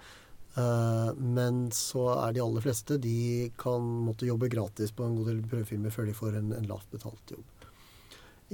Uh, 0.54 1.10
men 1.18 1.64
så 1.74 2.04
er 2.14 2.34
de 2.36 2.42
aller 2.44 2.62
fleste 2.62 2.94
De 3.02 3.50
kan 3.58 3.82
måtte 4.06 4.28
jobbe 4.28 4.46
gratis 4.52 4.92
på 4.94 5.02
en 5.02 5.16
god 5.18 5.32
del 5.32 5.40
prøvefilmer 5.50 5.90
før 5.90 6.06
de 6.06 6.14
får 6.14 6.36
en, 6.38 6.52
en 6.54 6.68
lavt 6.70 6.92
betalt 6.94 7.32
jobb. 7.34 7.66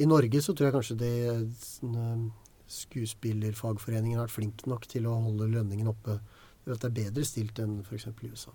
I 0.00 0.08
Norge 0.08 0.40
så 0.40 0.54
tror 0.54 0.70
jeg 0.70 0.76
kanskje 0.78 0.96
de 1.02 1.12
uh, 1.34 2.24
skuespillerfagforeningen 2.70 4.16
har 4.16 4.30
vært 4.30 4.38
flink 4.38 4.64
nok 4.70 4.88
til 4.88 5.10
å 5.10 5.18
holde 5.26 5.50
lønningen 5.52 5.92
oppe. 5.92 6.16
At 6.70 6.80
det 6.84 6.88
er 6.88 6.98
bedre 7.02 7.26
stilt 7.26 7.60
enn 7.60 7.80
f.eks. 7.82 8.08
i 8.08 8.32
USA. 8.32 8.54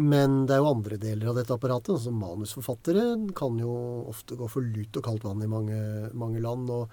Men 0.00 0.46
det 0.48 0.56
er 0.56 0.62
jo 0.62 0.70
andre 0.72 0.96
deler 0.96 1.30
av 1.30 1.36
dette 1.36 1.54
apparatet. 1.54 1.92
altså 1.94 2.12
Manusforfattere 2.16 3.06
kan 3.36 3.58
jo 3.60 3.72
ofte 4.08 4.38
gå 4.40 4.48
for 4.50 4.64
lut 4.64 4.96
og 4.96 5.04
kaldt 5.04 5.26
vann 5.28 5.44
i 5.44 5.50
mange, 5.50 5.78
mange 6.16 6.40
land. 6.40 6.70
og 6.70 6.88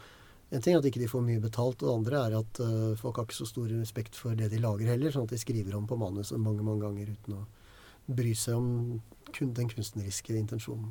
en 0.49 0.63
ting 0.63 0.73
er 0.73 0.79
at 0.79 0.87
ikke 0.89 0.97
de 0.97 1.05
ikke 1.05 1.13
får 1.13 1.25
mye 1.27 1.41
betalt, 1.43 1.83
og 1.83 1.89
det 1.89 1.95
andre 1.95 2.21
er 2.25 2.37
at 2.39 2.61
uh, 2.63 2.97
folk 2.97 3.19
har 3.19 3.27
ikke 3.27 3.37
så 3.37 3.49
stor 3.49 3.69
respekt 3.69 4.17
for 4.17 4.37
det 4.37 4.49
de 4.49 4.61
lager 4.61 4.89
heller, 4.89 5.13
sånn 5.13 5.27
at 5.27 5.35
de 5.35 5.41
skriver 5.41 5.75
om 5.77 5.85
på 5.89 5.97
manuset 5.99 6.41
mange 6.41 6.65
mange 6.65 6.87
ganger 6.87 7.11
uten 7.13 7.37
å 7.37 7.43
bry 8.09 8.33
seg 8.33 8.57
om 8.57 8.71
kun 9.35 9.53
den 9.53 9.69
kunstneriske 9.69 10.33
intensjonen. 10.39 10.89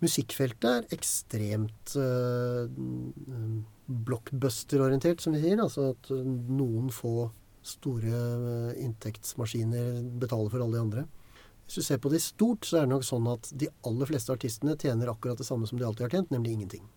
Musikkfeltet 0.00 0.70
er 0.70 0.96
ekstremt 0.96 1.92
uh, 2.00 2.64
blockbuster-orientert, 4.08 5.20
som 5.20 5.36
vi 5.36 5.42
sier. 5.42 5.60
Altså 5.60 5.90
at 5.92 6.08
noen 6.08 6.88
få 6.94 7.28
store 7.60 8.72
inntektsmaskiner 8.80 9.98
betaler 10.22 10.48
for 10.48 10.64
alle 10.64 10.78
de 10.78 10.84
andre. 10.86 11.04
Hvis 11.66 11.82
du 11.82 11.86
ser 11.86 12.00
på 12.00 12.08
det 12.08 12.22
i 12.22 12.24
stort, 12.24 12.64
så 12.64 12.80
er 12.80 12.86
det 12.86 12.94
nok 12.94 13.04
sånn 13.06 13.28
at 13.30 13.52
de 13.60 13.68
aller 13.86 14.08
fleste 14.08 14.32
artistene 14.32 14.78
tjener 14.80 15.12
akkurat 15.12 15.38
det 15.38 15.46
samme 15.46 15.68
som 15.68 15.76
de 15.76 15.84
alltid 15.84 16.08
har 16.08 16.16
tjent, 16.16 16.32
nemlig 16.32 16.56
ingenting. 16.56 16.88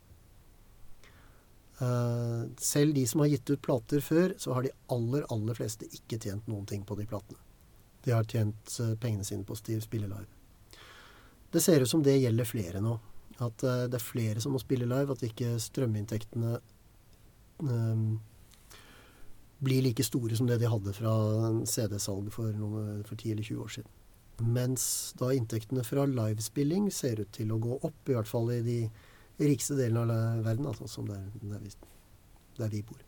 Uh, 1.84 2.46
selv 2.58 2.94
de 2.94 3.08
som 3.08 3.20
har 3.24 3.28
gitt 3.28 3.50
ut 3.50 3.62
plater 3.62 4.04
før, 4.04 4.34
så 4.38 4.54
har 4.54 4.66
de 4.66 4.74
aller, 4.94 5.26
aller 5.34 5.58
fleste 5.58 5.88
ikke 5.90 6.20
tjent 6.22 6.48
noen 6.48 6.68
ting 6.70 6.84
på 6.88 6.96
de 7.00 7.08
platene. 7.10 7.40
De 8.06 8.14
har 8.14 8.28
tjent 8.30 8.76
uh, 8.80 8.94
pengene 9.02 9.26
sine 9.28 9.46
på 9.48 9.56
å 9.56 9.60
spille 9.60 10.10
live. 10.10 10.30
Det 11.54 11.62
ser 11.62 11.84
ut 11.84 11.90
som 11.90 12.04
det 12.04 12.18
gjelder 12.18 12.50
flere 12.50 12.84
nå. 12.84 12.98
At 13.40 13.66
uh, 13.66 13.86
det 13.90 14.00
er 14.00 14.06
flere 14.06 14.44
som 14.44 14.56
må 14.56 14.62
spille 14.62 14.90
live. 14.90 15.16
At 15.16 15.26
ikke 15.26 15.56
strøminntektene 15.62 16.60
blir 19.64 19.84
like 19.86 20.04
store 20.04 20.36
som 20.36 20.50
det 20.50 20.58
de 20.60 20.68
hadde 20.68 20.92
fra 20.98 21.12
CD-salg 21.70 22.32
for, 22.34 22.52
for 23.08 23.16
10 23.16 23.32
eller 23.32 23.46
20 23.46 23.62
år 23.64 23.76
siden. 23.78 23.92
Mens 24.42 24.86
da 25.20 25.30
inntektene 25.32 25.86
fra 25.86 26.04
livespilling 26.10 26.90
ser 26.92 27.22
ut 27.22 27.32
til 27.36 27.54
å 27.54 27.60
gå 27.62 27.78
opp, 27.86 28.10
i 28.10 28.18
hvert 28.18 28.28
fall 28.28 28.50
i 28.52 28.64
de 28.66 28.78
rikeste 29.40 29.78
delen 29.78 29.98
av 30.04 30.44
verden, 30.46 30.68
altså, 30.70 30.88
som 30.88 31.08
der, 31.10 31.24
der, 31.42 31.60
vi, 31.64 31.72
der, 32.58 32.70
vi, 32.70 32.84
bor. 32.86 33.02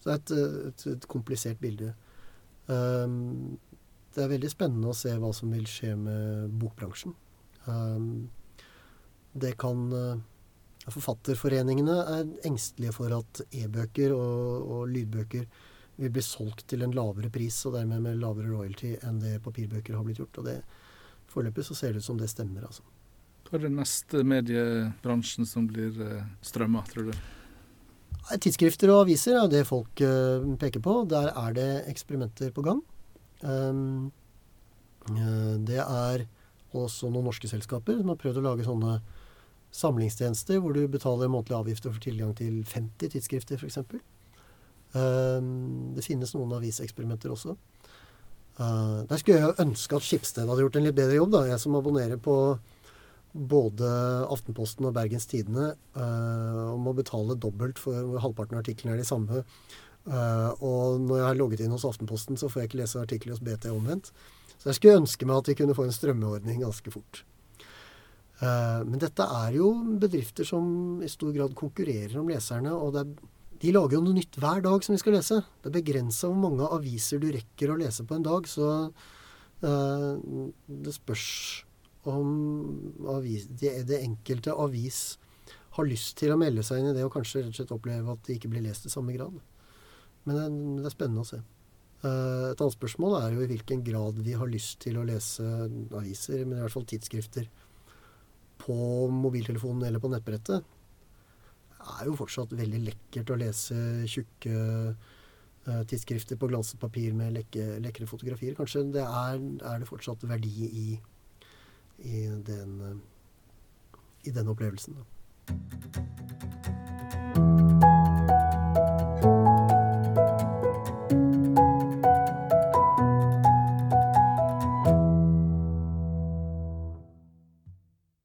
Så 0.00 0.10
det 0.10 0.14
er 0.14 0.20
et, 0.20 0.68
et, 0.68 0.86
et 0.94 1.08
komplisert 1.10 1.60
bilde. 1.62 1.92
Um, 2.66 3.58
det 4.14 4.24
er 4.24 4.32
veldig 4.32 4.50
spennende 4.50 4.90
å 4.90 4.96
se 4.96 5.12
hva 5.20 5.32
som 5.36 5.52
vil 5.52 5.66
skje 5.68 5.92
med 5.98 6.56
bokbransjen. 6.60 7.14
Um, 7.66 8.28
det 9.36 9.56
kan 9.60 9.86
uh, 9.92 10.16
Forfatterforeningene 10.86 11.94
er 12.12 12.28
engstelige 12.46 12.94
for 12.94 13.10
at 13.16 13.40
e-bøker 13.50 14.12
og, 14.14 14.68
og, 14.70 14.82
lydbøker 14.92 15.48
vil 15.96 16.12
bli 16.14 16.22
solgt 16.22 16.62
til 16.70 16.84
en 16.86 16.94
lavere 16.94 17.30
pris, 17.32 17.56
og 17.66 17.74
dermed 17.74 18.04
med 18.04 18.20
lavere 18.20 18.52
royalty 18.52 18.92
enn 19.02 19.18
det 19.18 19.40
papirbøker 19.42 19.96
har 19.96 20.06
blitt 20.06 20.20
gjort. 20.22 20.38
Og 20.38 20.46
det 20.46 20.60
foreløpig 21.32 21.64
så 21.66 21.74
ser 21.74 21.96
det 21.96 22.04
ut 22.04 22.06
som 22.06 22.20
det 22.20 22.30
stemmer, 22.30 22.68
altså. 22.68 22.86
Hva 23.46 23.60
er 23.60 23.68
det 23.68 23.76
neste 23.76 24.24
mediebransjen 24.26 25.46
som 25.46 25.68
blir 25.70 25.94
uh, 26.02 26.22
strømma, 26.42 26.82
tror 26.90 27.12
du? 27.12 27.18
Tidsskrifter 28.42 28.90
og 28.90 29.04
aviser 29.04 29.36
er 29.38 29.50
det 29.52 29.66
folk 29.68 30.02
uh, 30.02 30.42
peker 30.58 30.82
på. 30.82 30.96
Der 31.06 31.30
er 31.30 31.54
det 31.54 31.68
eksperimenter 31.92 32.50
på 32.54 32.64
gang. 32.66 32.80
Um, 33.46 34.10
uh, 35.12 35.54
det 35.62 35.78
er 35.78 36.26
også 36.74 37.12
noen 37.12 37.28
norske 37.30 37.46
selskaper 37.46 38.00
som 38.00 38.10
har 38.10 38.18
prøvd 38.18 38.42
å 38.42 38.46
lage 38.48 38.66
sånne 38.66 38.98
samlingstjenester 39.76 40.58
hvor 40.58 40.74
du 40.74 40.82
betaler 40.90 41.30
månedlige 41.30 41.60
avgifter 41.60 41.94
for 41.94 42.02
tilgang 42.02 42.34
til 42.34 42.64
50 42.66 43.14
tidsskrifter 43.14 43.62
f.eks. 43.62 43.78
Um, 44.96 45.94
det 45.94 46.02
finnes 46.02 46.34
noen 46.34 46.56
aviseksperimenter 46.58 47.30
også. 47.30 47.54
Der 48.56 49.20
skulle 49.20 49.36
jeg 49.36 49.60
ønske 49.60 49.98
at 49.98 50.04
Skipsted 50.06 50.48
hadde 50.48 50.62
gjort 50.64 50.78
en 50.80 50.86
litt 50.86 50.96
bedre 50.96 51.18
jobb. 51.18 51.34
da, 51.34 51.42
Jeg 51.50 51.60
som 51.60 51.74
abonnerer 51.76 52.16
på 52.16 52.56
både 53.36 53.88
Aftenposten 54.32 54.88
og 54.88 54.94
Bergens 54.96 55.28
Tidende 55.30 55.74
uh, 55.96 56.72
om 56.72 56.88
å 56.88 56.94
betale 56.96 57.36
dobbelt 57.40 57.80
for 57.80 58.16
halvparten 58.22 58.56
av 58.56 58.64
artiklene 58.64 58.96
er 58.96 59.02
de 59.02 59.08
samme. 59.08 59.42
Uh, 60.06 60.50
og 60.62 61.00
når 61.02 61.20
jeg 61.20 61.26
har 61.26 61.38
logget 61.40 61.62
inn 61.64 61.74
hos 61.74 61.86
Aftenposten, 61.88 62.38
så 62.40 62.50
får 62.50 62.62
jeg 62.62 62.70
ikke 62.70 62.82
lese 62.82 63.02
artikler 63.02 63.34
hos 63.34 63.44
BT 63.44 63.68
omvendt. 63.72 64.12
Så 64.56 64.70
jeg 64.70 64.78
skulle 64.78 65.00
ønske 65.02 65.28
meg 65.28 65.40
at 65.40 65.50
vi 65.50 65.56
kunne 65.60 65.76
få 65.76 65.86
en 65.86 65.96
strømmeordning 65.96 66.62
ganske 66.64 66.92
fort. 66.94 67.24
Uh, 68.40 68.82
men 68.86 69.00
dette 69.02 69.24
er 69.24 69.56
jo 69.56 69.72
bedrifter 70.00 70.48
som 70.48 71.02
i 71.04 71.10
stor 71.10 71.34
grad 71.36 71.56
konkurrerer 71.58 72.16
om 72.20 72.30
leserne. 72.32 72.72
og 72.72 73.00
er, 73.02 73.12
de 73.60 73.72
lager 73.74 73.98
jo 73.98 74.04
noe 74.06 74.16
nytt 74.16 74.40
hver 74.40 74.64
dag 74.64 74.84
som 74.84 74.96
vi 74.96 75.02
skal 75.02 75.16
lese. 75.18 75.42
Det 75.60 75.72
er 75.72 75.78
begrensa 75.78 76.30
hvor 76.30 76.40
mange 76.40 76.72
aviser 76.76 77.20
du 77.20 77.30
rekker 77.32 77.72
å 77.72 77.78
lese 77.80 78.04
på 78.06 78.18
en 78.18 78.26
dag. 78.26 78.48
Så 78.48 78.90
det 79.56 80.92
spørs 80.92 81.64
om 82.10 83.06
avis, 83.12 83.46
det, 83.48 83.72
det, 83.88 84.02
enkelte 84.04 84.54
avis 84.54 85.18
har 85.76 85.88
lyst 85.88 86.16
til 86.20 86.32
å 86.32 86.38
melde 86.40 86.64
seg 86.64 86.80
inn 86.80 86.90
i 86.92 86.94
det, 86.96 87.04
og 87.04 87.12
kanskje 87.14 87.42
rett 87.42 87.52
og 87.52 87.58
slett 87.58 87.74
oppleve 87.74 88.14
at 88.14 88.24
de 88.26 88.36
ikke 88.36 88.50
blir 88.52 88.64
lest 88.64 88.88
i 88.88 88.92
samme 88.92 89.16
grad. 89.16 89.36
Men 90.26 90.38
det, 90.38 90.46
det 90.82 90.90
er 90.90 90.94
spennende 90.94 91.24
å 91.24 91.28
se. 91.28 91.42
Uh, 92.04 92.52
et 92.52 92.60
annet 92.60 92.74
spørsmål 92.76 93.16
er 93.18 93.34
jo 93.34 93.42
i 93.44 93.50
hvilken 93.50 93.82
grad 93.84 94.18
vi 94.24 94.34
har 94.36 94.50
lyst 94.50 94.82
til 94.84 94.98
å 95.00 95.04
lese 95.06 95.44
aviser, 95.96 96.44
men 96.44 96.58
i 96.58 96.64
hvert 96.64 96.74
fall 96.74 96.88
tidsskrifter, 96.88 97.48
på 98.60 98.76
mobiltelefonen 99.12 99.84
eller 99.88 100.00
på 100.00 100.10
nettbrettet. 100.12 100.64
Det 101.76 101.94
er 102.00 102.08
jo 102.08 102.16
fortsatt 102.18 102.54
veldig 102.56 102.80
lekkert 102.82 103.30
å 103.30 103.38
lese 103.38 103.76
tjukke 104.10 104.54
uh, 104.56 105.82
tidsskrifter 105.88 106.38
på 106.40 106.48
glanset 106.50 106.80
papir 106.80 107.14
med 107.16 107.36
lekre 107.36 108.08
fotografier. 108.08 108.56
Kanskje 108.58 108.86
det 108.96 109.04
er, 109.04 109.36
er 109.40 109.82
det 109.82 109.88
fortsatt 109.88 110.24
verdi 110.28 110.70
i 110.70 110.86
i 111.98 112.26
den, 112.46 112.80
eh, 112.80 112.96
i 114.28 114.30
den 114.30 114.48
opplevelsen. 114.48 114.94
Da. 114.94 115.02